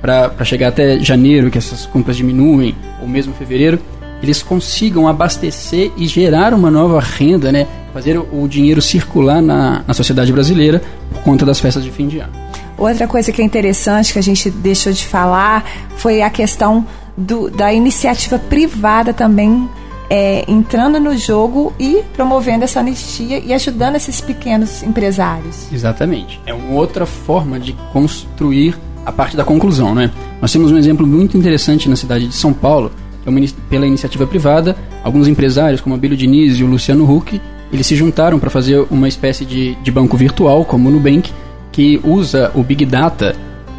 para 0.00 0.42
chegar 0.42 0.68
até 0.68 0.98
janeiro, 0.98 1.50
que 1.50 1.58
essas 1.58 1.84
compras 1.84 2.16
diminuem, 2.16 2.74
ou 3.00 3.06
mesmo 3.06 3.34
fevereiro, 3.34 3.78
eles 4.22 4.42
consigam 4.42 5.06
abastecer 5.06 5.92
e 5.98 6.06
gerar 6.06 6.54
uma 6.54 6.70
nova 6.70 6.98
renda, 6.98 7.52
né? 7.52 7.66
Fazer 7.92 8.18
o, 8.18 8.48
dinheiro 8.48 8.80
circular 8.80 9.42
na, 9.42 9.84
na 9.86 9.92
sociedade 9.92 10.32
brasileira 10.32 10.80
por 11.12 11.22
conta 11.22 11.44
das 11.44 11.60
festas 11.60 11.84
de 11.84 11.90
fim 11.90 12.08
de 12.08 12.18
ano. 12.18 12.32
Outra 12.78 13.06
coisa 13.06 13.30
que 13.30 13.42
é 13.42 13.44
interessante 13.44 14.14
que 14.14 14.18
a 14.18 14.22
gente 14.22 14.50
deixou 14.50 14.92
de 14.92 15.06
falar 15.06 15.64
foi 15.96 16.22
a 16.22 16.30
questão 16.30 16.86
do, 17.16 17.50
da 17.50 17.70
iniciativa 17.70 18.38
privada 18.38 19.12
também 19.12 19.68
é, 20.14 20.44
entrando 20.46 21.00
no 21.00 21.16
jogo 21.16 21.72
e 21.80 22.02
promovendo 22.12 22.64
essa 22.64 22.80
anistia 22.80 23.38
e 23.38 23.50
ajudando 23.50 23.96
esses 23.96 24.20
pequenos 24.20 24.82
empresários. 24.82 25.72
Exatamente. 25.72 26.38
É 26.44 26.52
uma 26.52 26.74
outra 26.74 27.06
forma 27.06 27.58
de 27.58 27.72
construir 27.94 28.76
a 29.06 29.10
parte 29.10 29.38
da 29.38 29.42
conclusão, 29.42 29.94
né? 29.94 30.10
Nós 30.38 30.52
temos 30.52 30.70
um 30.70 30.76
exemplo 30.76 31.06
muito 31.06 31.38
interessante 31.38 31.88
na 31.88 31.96
cidade 31.96 32.28
de 32.28 32.34
São 32.34 32.52
Paulo, 32.52 32.92
é 33.24 33.30
uma, 33.30 33.40
pela 33.70 33.86
iniciativa 33.86 34.26
privada, 34.26 34.76
alguns 35.02 35.28
empresários 35.28 35.80
como 35.80 35.94
Abílio 35.94 36.16
Diniz 36.16 36.58
e 36.58 36.62
o 36.62 36.66
Luciano 36.66 37.10
Huck, 37.10 37.40
eles 37.72 37.86
se 37.86 37.96
juntaram 37.96 38.38
para 38.38 38.50
fazer 38.50 38.86
uma 38.90 39.08
espécie 39.08 39.46
de, 39.46 39.76
de 39.76 39.90
banco 39.90 40.14
virtual, 40.14 40.62
como 40.62 40.90
o 40.90 40.92
Nubank, 40.92 41.32
que 41.72 41.98
usa 42.04 42.52
o 42.54 42.62
Big 42.62 42.84
Data 42.84 43.34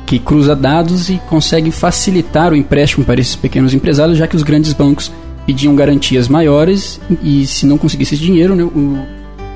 que 0.06 0.20
cruza 0.20 0.56
dados 0.56 1.10
e 1.10 1.22
consegue 1.30 1.72
facilitar 1.72 2.52
o 2.52 2.56
empréstimo 2.56 3.06
para 3.06 3.22
esses 3.22 3.36
pequenos 3.36 3.74
empresários, 3.74 4.18
já 4.18 4.28
que 4.28 4.36
os 4.36 4.44
grandes 4.44 4.74
bancos 4.74 5.12
pediam 5.46 5.76
garantias 5.76 6.28
maiores 6.28 7.00
e 7.22 7.46
se 7.46 7.66
não 7.66 7.78
conseguisse 7.78 8.16
dinheiro, 8.18 8.56
né, 8.56 8.64
o 8.64 9.06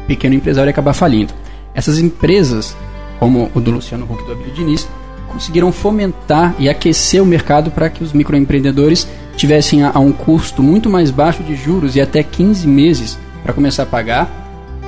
pequeno 0.08 0.36
empresário 0.36 0.70
ia 0.70 0.72
acabar 0.72 0.94
falindo. 0.94 1.34
Essas 1.74 2.00
empresas, 2.00 2.76
como 3.20 3.52
o 3.54 3.60
do 3.60 3.72
Luciano 3.72 4.06
Huck 4.06 4.24
e 4.24 4.26
do 4.26 4.32
Abílio 4.32 4.54
Diniz, 4.54 4.88
conseguiram 5.28 5.72
fomentar 5.72 6.56
e 6.58 6.70
aquecer 6.70 7.22
o 7.22 7.26
mercado 7.26 7.70
para 7.70 7.90
que 7.90 8.04
os 8.04 8.14
microempreendedores 8.14 9.08
tivessem 9.36 9.84
a, 9.84 9.92
a, 9.94 10.00
um 10.00 10.12
custo 10.12 10.64
muito 10.64 10.90
mais 10.90 11.12
baixo 11.12 11.44
de 11.44 11.56
juros 11.56 11.96
e 11.96 12.02
até 12.02 12.24
15 12.24 12.68
meses 12.68 13.20
para 13.44 13.54
começar 13.54 13.84
a 13.84 13.86
pagar, 13.86 14.28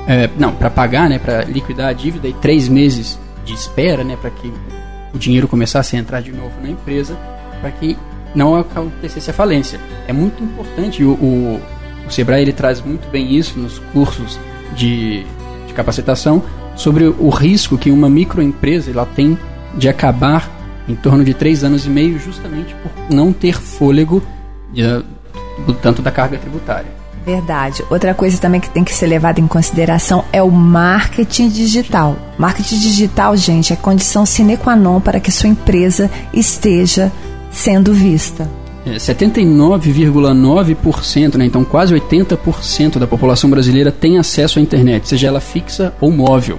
é, 0.08 0.30
não, 0.38 0.54
para 0.54 0.70
pagar, 0.70 1.08
né, 1.10 1.20
para 1.20 1.44
liquidar 1.44 1.90
a 1.90 1.94
dívida 1.94 2.28
e 2.28 2.34
três 2.34 2.68
meses 2.68 3.20
de 3.46 3.54
espera, 3.54 4.04
né, 4.04 4.18
para 4.20 4.32
que 4.32 4.52
o 5.14 5.20
dinheiro 5.20 5.48
começasse 5.48 5.96
a 5.96 6.00
entrar 6.00 6.22
de 6.22 6.32
novo 6.32 6.54
na 6.62 6.70
empresa, 6.70 7.16
para 7.62 7.70
que 7.72 7.96
não 8.36 8.56
acontecesse 8.56 9.30
a 9.30 9.34
falência. 9.34 9.80
É 10.08 10.14
muito 10.14 10.44
importante, 10.44 11.04
o, 11.04 11.12
o, 11.12 11.62
o 12.08 12.12
Sebrae 12.12 12.42
ele 12.42 12.54
traz 12.54 12.82
muito 12.82 13.10
bem 13.10 13.36
isso 13.36 13.60
nos 13.60 13.80
cursos 13.94 14.40
de, 14.76 15.26
de 15.68 15.74
capacitação, 15.74 16.44
sobre 16.76 17.06
o 17.06 17.30
risco 17.30 17.78
que 17.78 17.92
uma 17.92 18.10
microempresa 18.10 18.92
ela 18.92 19.06
tem 19.06 19.38
de 19.76 19.90
acabar 19.90 20.50
em 20.88 20.96
torno 20.96 21.24
de 21.24 21.34
três 21.34 21.64
anos 21.64 21.86
e 21.86 21.90
meio 21.90 22.18
justamente 22.20 22.74
por 22.76 22.92
não 23.14 23.32
ter 23.32 23.60
fôlego 23.60 24.24
de, 24.74 24.82
do 25.66 25.74
tanto 25.74 26.02
da 26.02 26.12
carga 26.12 26.38
tributária. 26.38 27.00
Verdade. 27.26 27.84
Outra 27.92 28.14
coisa 28.14 28.40
também 28.40 28.60
que 28.60 28.70
tem 28.70 28.84
que 28.84 28.94
ser 28.94 29.06
levada 29.06 29.40
em 29.40 29.46
consideração 29.46 30.26
é 30.32 30.42
o 30.42 30.50
marketing 30.50 31.50
digital. 31.50 32.16
Marketing 32.38 32.80
digital, 32.80 33.36
gente, 33.36 33.74
é 33.74 33.76
condição 33.76 34.26
sine 34.26 34.58
qua 34.58 34.76
non 34.76 35.00
para 35.00 35.20
que 35.20 35.32
sua 35.32 35.50
empresa 35.50 36.10
esteja 36.34 37.12
sendo 37.50 37.94
vista. 37.94 38.50
É, 38.86 38.96
79,9%, 38.96 41.36
né, 41.36 41.46
então 41.46 41.66
quase 41.66 41.94
80% 41.94 42.98
da 42.98 43.06
população 43.06 43.50
brasileira 43.50 43.92
tem 43.92 44.18
acesso 44.18 44.60
à 44.60 44.62
internet, 44.62 45.10
seja 45.10 45.28
ela 45.28 45.42
fixa 45.42 45.94
ou 46.00 46.10
móvel. 46.12 46.58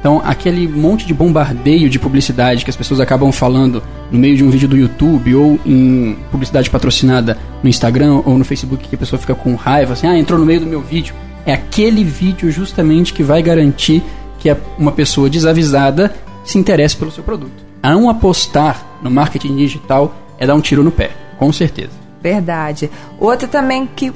Então, 0.00 0.20
aquele 0.24 0.66
monte 0.66 1.06
de 1.06 1.12
bombardeio 1.12 1.90
de 1.90 1.98
publicidade 1.98 2.64
que 2.64 2.70
as 2.70 2.76
pessoas 2.76 3.00
acabam 3.00 3.30
falando 3.30 3.82
no 4.10 4.18
meio 4.18 4.34
de 4.34 4.42
um 4.42 4.48
vídeo 4.48 4.66
do 4.66 4.76
YouTube 4.76 5.34
ou 5.34 5.60
em 5.64 6.16
publicidade 6.30 6.70
patrocinada 6.70 7.36
no 7.62 7.68
Instagram 7.68 8.22
ou 8.24 8.38
no 8.38 8.44
Facebook 8.44 8.88
que 8.88 8.94
a 8.94 8.98
pessoa 8.98 9.20
fica 9.20 9.34
com 9.34 9.54
raiva, 9.54 9.92
assim, 9.92 10.06
ah, 10.06 10.18
entrou 10.18 10.40
no 10.40 10.46
meio 10.46 10.60
do 10.60 10.66
meu 10.66 10.80
vídeo. 10.80 11.14
É 11.44 11.52
aquele 11.52 12.02
vídeo 12.02 12.50
justamente 12.50 13.12
que 13.12 13.22
vai 13.22 13.42
garantir 13.42 14.02
que 14.38 14.54
uma 14.78 14.90
pessoa 14.90 15.28
desavisada 15.28 16.14
se 16.44 16.58
interesse 16.58 16.96
pelo 16.96 17.10
seu 17.10 17.22
produto. 17.22 17.52
A 17.82 17.90
não 17.90 18.08
apostar 18.08 18.82
no 19.02 19.10
marketing 19.10 19.56
digital 19.56 20.14
é 20.40 20.46
dar 20.46 20.54
um 20.54 20.60
tiro 20.60 20.82
no 20.82 20.90
pé, 20.90 21.10
com 21.38 21.52
certeza. 21.52 21.92
Verdade. 22.22 22.90
Outra 23.20 23.46
também 23.46 23.86
que 23.86 24.12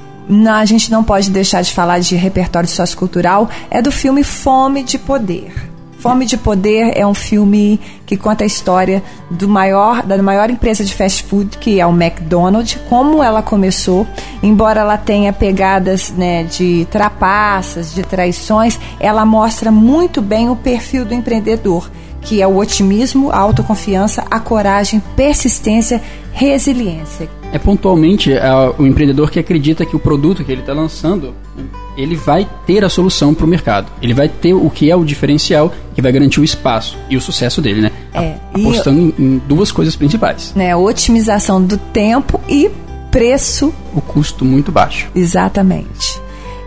a 0.51 0.65
gente 0.65 0.91
não 0.91 1.05
pode 1.05 1.31
deixar 1.31 1.63
de 1.63 1.73
falar 1.73 1.99
de 1.99 2.17
repertório 2.17 2.69
sociocultural, 2.69 3.49
é 3.71 3.83
do 3.83 3.93
filme 3.93 4.25
Fome 4.25 4.83
de 4.83 4.99
Poder. 4.99 5.53
Fome 5.99 6.27
de 6.27 6.37
Poder 6.37 6.93
é 6.95 7.07
um 7.07 7.15
filme 7.15 7.81
que 8.05 8.15
conta 8.17 8.45
a 8.45 8.47
história 8.47 9.03
do 9.31 9.49
maior, 9.49 10.03
da 10.03 10.23
maior 10.23 10.51
empresa 10.51 10.85
de 10.85 10.95
fast 10.95 11.23
food, 11.25 11.57
que 11.57 11.81
é 11.81 11.87
o 11.87 11.91
McDonald's, 11.91 12.79
como 12.91 13.23
ela 13.23 13.43
começou. 13.43 14.07
Embora 14.43 14.81
ela 14.81 14.99
tenha 14.99 15.33
pegadas 15.33 16.11
né, 16.11 16.45
de 16.45 16.87
trapaças, 16.91 17.95
de 17.95 18.03
traições, 18.03 18.79
ela 19.01 19.25
mostra 19.25 19.71
muito 19.71 20.21
bem 20.21 20.51
o 20.51 20.57
perfil 20.57 21.07
do 21.07 21.15
empreendedor, 21.15 21.91
que 22.25 22.41
é 22.41 22.47
o 22.47 22.57
otimismo, 22.57 23.31
a 23.31 23.39
autoconfiança, 23.39 24.25
a 24.31 24.41
coragem, 24.41 25.03
persistência, 25.15 26.03
resiliência. 26.33 27.29
É 27.53 27.59
pontualmente 27.59 28.33
é, 28.33 28.43
o 28.79 28.87
empreendedor 28.87 29.31
que 29.31 29.39
acredita 29.39 29.87
que 29.87 29.95
o 29.95 29.99
produto 29.99 30.43
que 30.43 30.51
ele 30.51 30.63
está 30.63 30.73
lançando 30.73 31.35
ele 31.97 32.17
vai 32.17 32.49
ter 32.67 32.85
a 32.85 32.89
solução 32.89 33.33
para 33.33 33.45
o 33.45 33.49
mercado. 33.49 33.91
Ele 34.03 34.13
vai 34.13 34.29
ter 34.29 34.53
o 34.53 34.69
que 34.69 34.91
é 34.91 34.97
o 34.97 35.05
diferencial 35.05 35.73
que 35.95 36.03
vai 36.03 36.11
garantir 36.11 36.41
o 36.41 36.45
espaço 36.45 36.97
e 37.09 37.17
o 37.17 37.21
sucesso 37.21 37.63
dele, 37.63 37.81
né? 37.81 37.93
É, 38.13 38.35
Apostando 38.53 39.15
em 39.19 39.41
duas 39.47 39.71
coisas 39.71 39.95
principais. 39.95 40.53
Né, 40.57 40.75
otimização 40.75 41.63
do 41.63 41.77
tempo 41.77 42.41
e 42.49 42.71
preço. 43.11 43.73
O 43.95 44.01
custo 44.01 44.45
muito 44.45 44.73
baixo. 44.73 45.09
Exatamente. 45.15 46.14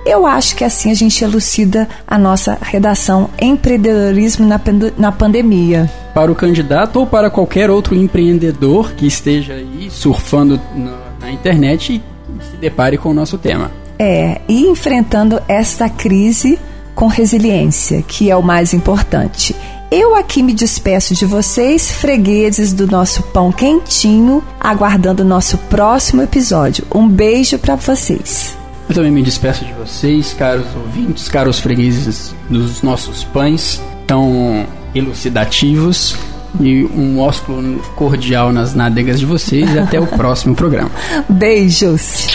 Eu 0.07 0.25
acho 0.25 0.55
que 0.55 0.63
assim 0.63 0.89
a 0.89 0.93
gente 0.93 1.21
elucida 1.21 1.85
a 2.07 2.17
nossa 2.17 2.57
redação 2.61 3.29
Empreendedorismo 3.41 4.47
na, 4.47 4.59
na 4.97 5.11
Pandemia. 5.11 5.91
Para 6.13 6.31
o 6.31 6.35
candidato 6.35 7.01
ou 7.01 7.05
para 7.05 7.29
qualquer 7.29 7.69
outro 7.69 7.93
empreendedor 7.93 8.93
que 8.93 9.05
esteja 9.05 9.55
aí 9.55 9.89
surfando 9.91 10.61
na, 10.73 10.97
na 11.19 11.29
internet 11.29 12.01
e 12.01 12.43
se 12.45 12.55
depare 12.55 12.97
com 12.97 13.09
o 13.09 13.13
nosso 13.13 13.37
tema. 13.37 13.69
É, 13.99 14.39
e 14.47 14.65
enfrentando 14.67 15.41
esta 15.45 15.89
crise 15.89 16.57
com 16.95 17.07
resiliência, 17.07 18.01
que 18.01 18.31
é 18.31 18.35
o 18.35 18.41
mais 18.41 18.73
importante. 18.73 19.53
Eu 19.91 20.15
aqui 20.15 20.41
me 20.41 20.53
despeço 20.53 21.15
de 21.15 21.25
vocês, 21.25 21.91
fregueses 21.91 22.71
do 22.71 22.87
nosso 22.87 23.23
pão 23.23 23.51
quentinho, 23.51 24.41
aguardando 24.57 25.21
o 25.21 25.25
nosso 25.25 25.57
próximo 25.69 26.21
episódio. 26.21 26.85
Um 26.95 27.09
beijo 27.09 27.59
para 27.59 27.75
vocês. 27.75 28.55
Eu 28.89 28.95
também 28.95 29.11
me 29.11 29.21
despeço 29.21 29.65
de 29.65 29.73
vocês, 29.73 30.33
caros 30.33 30.65
ouvintes, 30.75 31.27
caros 31.27 31.59
fregueses 31.59 32.33
dos 32.49 32.81
nossos 32.81 33.23
pães, 33.25 33.81
tão 34.05 34.65
elucidativos. 34.95 36.15
E 36.61 36.85
um 36.85 37.19
ósculo 37.19 37.79
cordial 37.95 38.51
nas 38.51 38.73
nádegas 38.73 39.19
de 39.19 39.25
vocês 39.25 39.69
e 39.75 39.77
até 39.77 39.99
o 39.99 40.07
próximo 40.17 40.55
programa. 40.55 40.89
Beijos! 41.29 42.27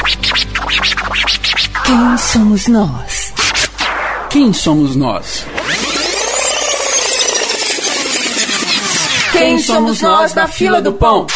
Quem 1.85 2.19
somos 2.19 2.69
nós? 2.69 3.33
Quem 4.31 4.53
somos 4.53 4.95
nós? 4.95 5.47
Quem 9.33 9.59
somos 9.59 10.01
nós 10.03 10.35
na 10.35 10.47
fila 10.47 10.81
do 10.81 10.93
pão? 10.93 11.27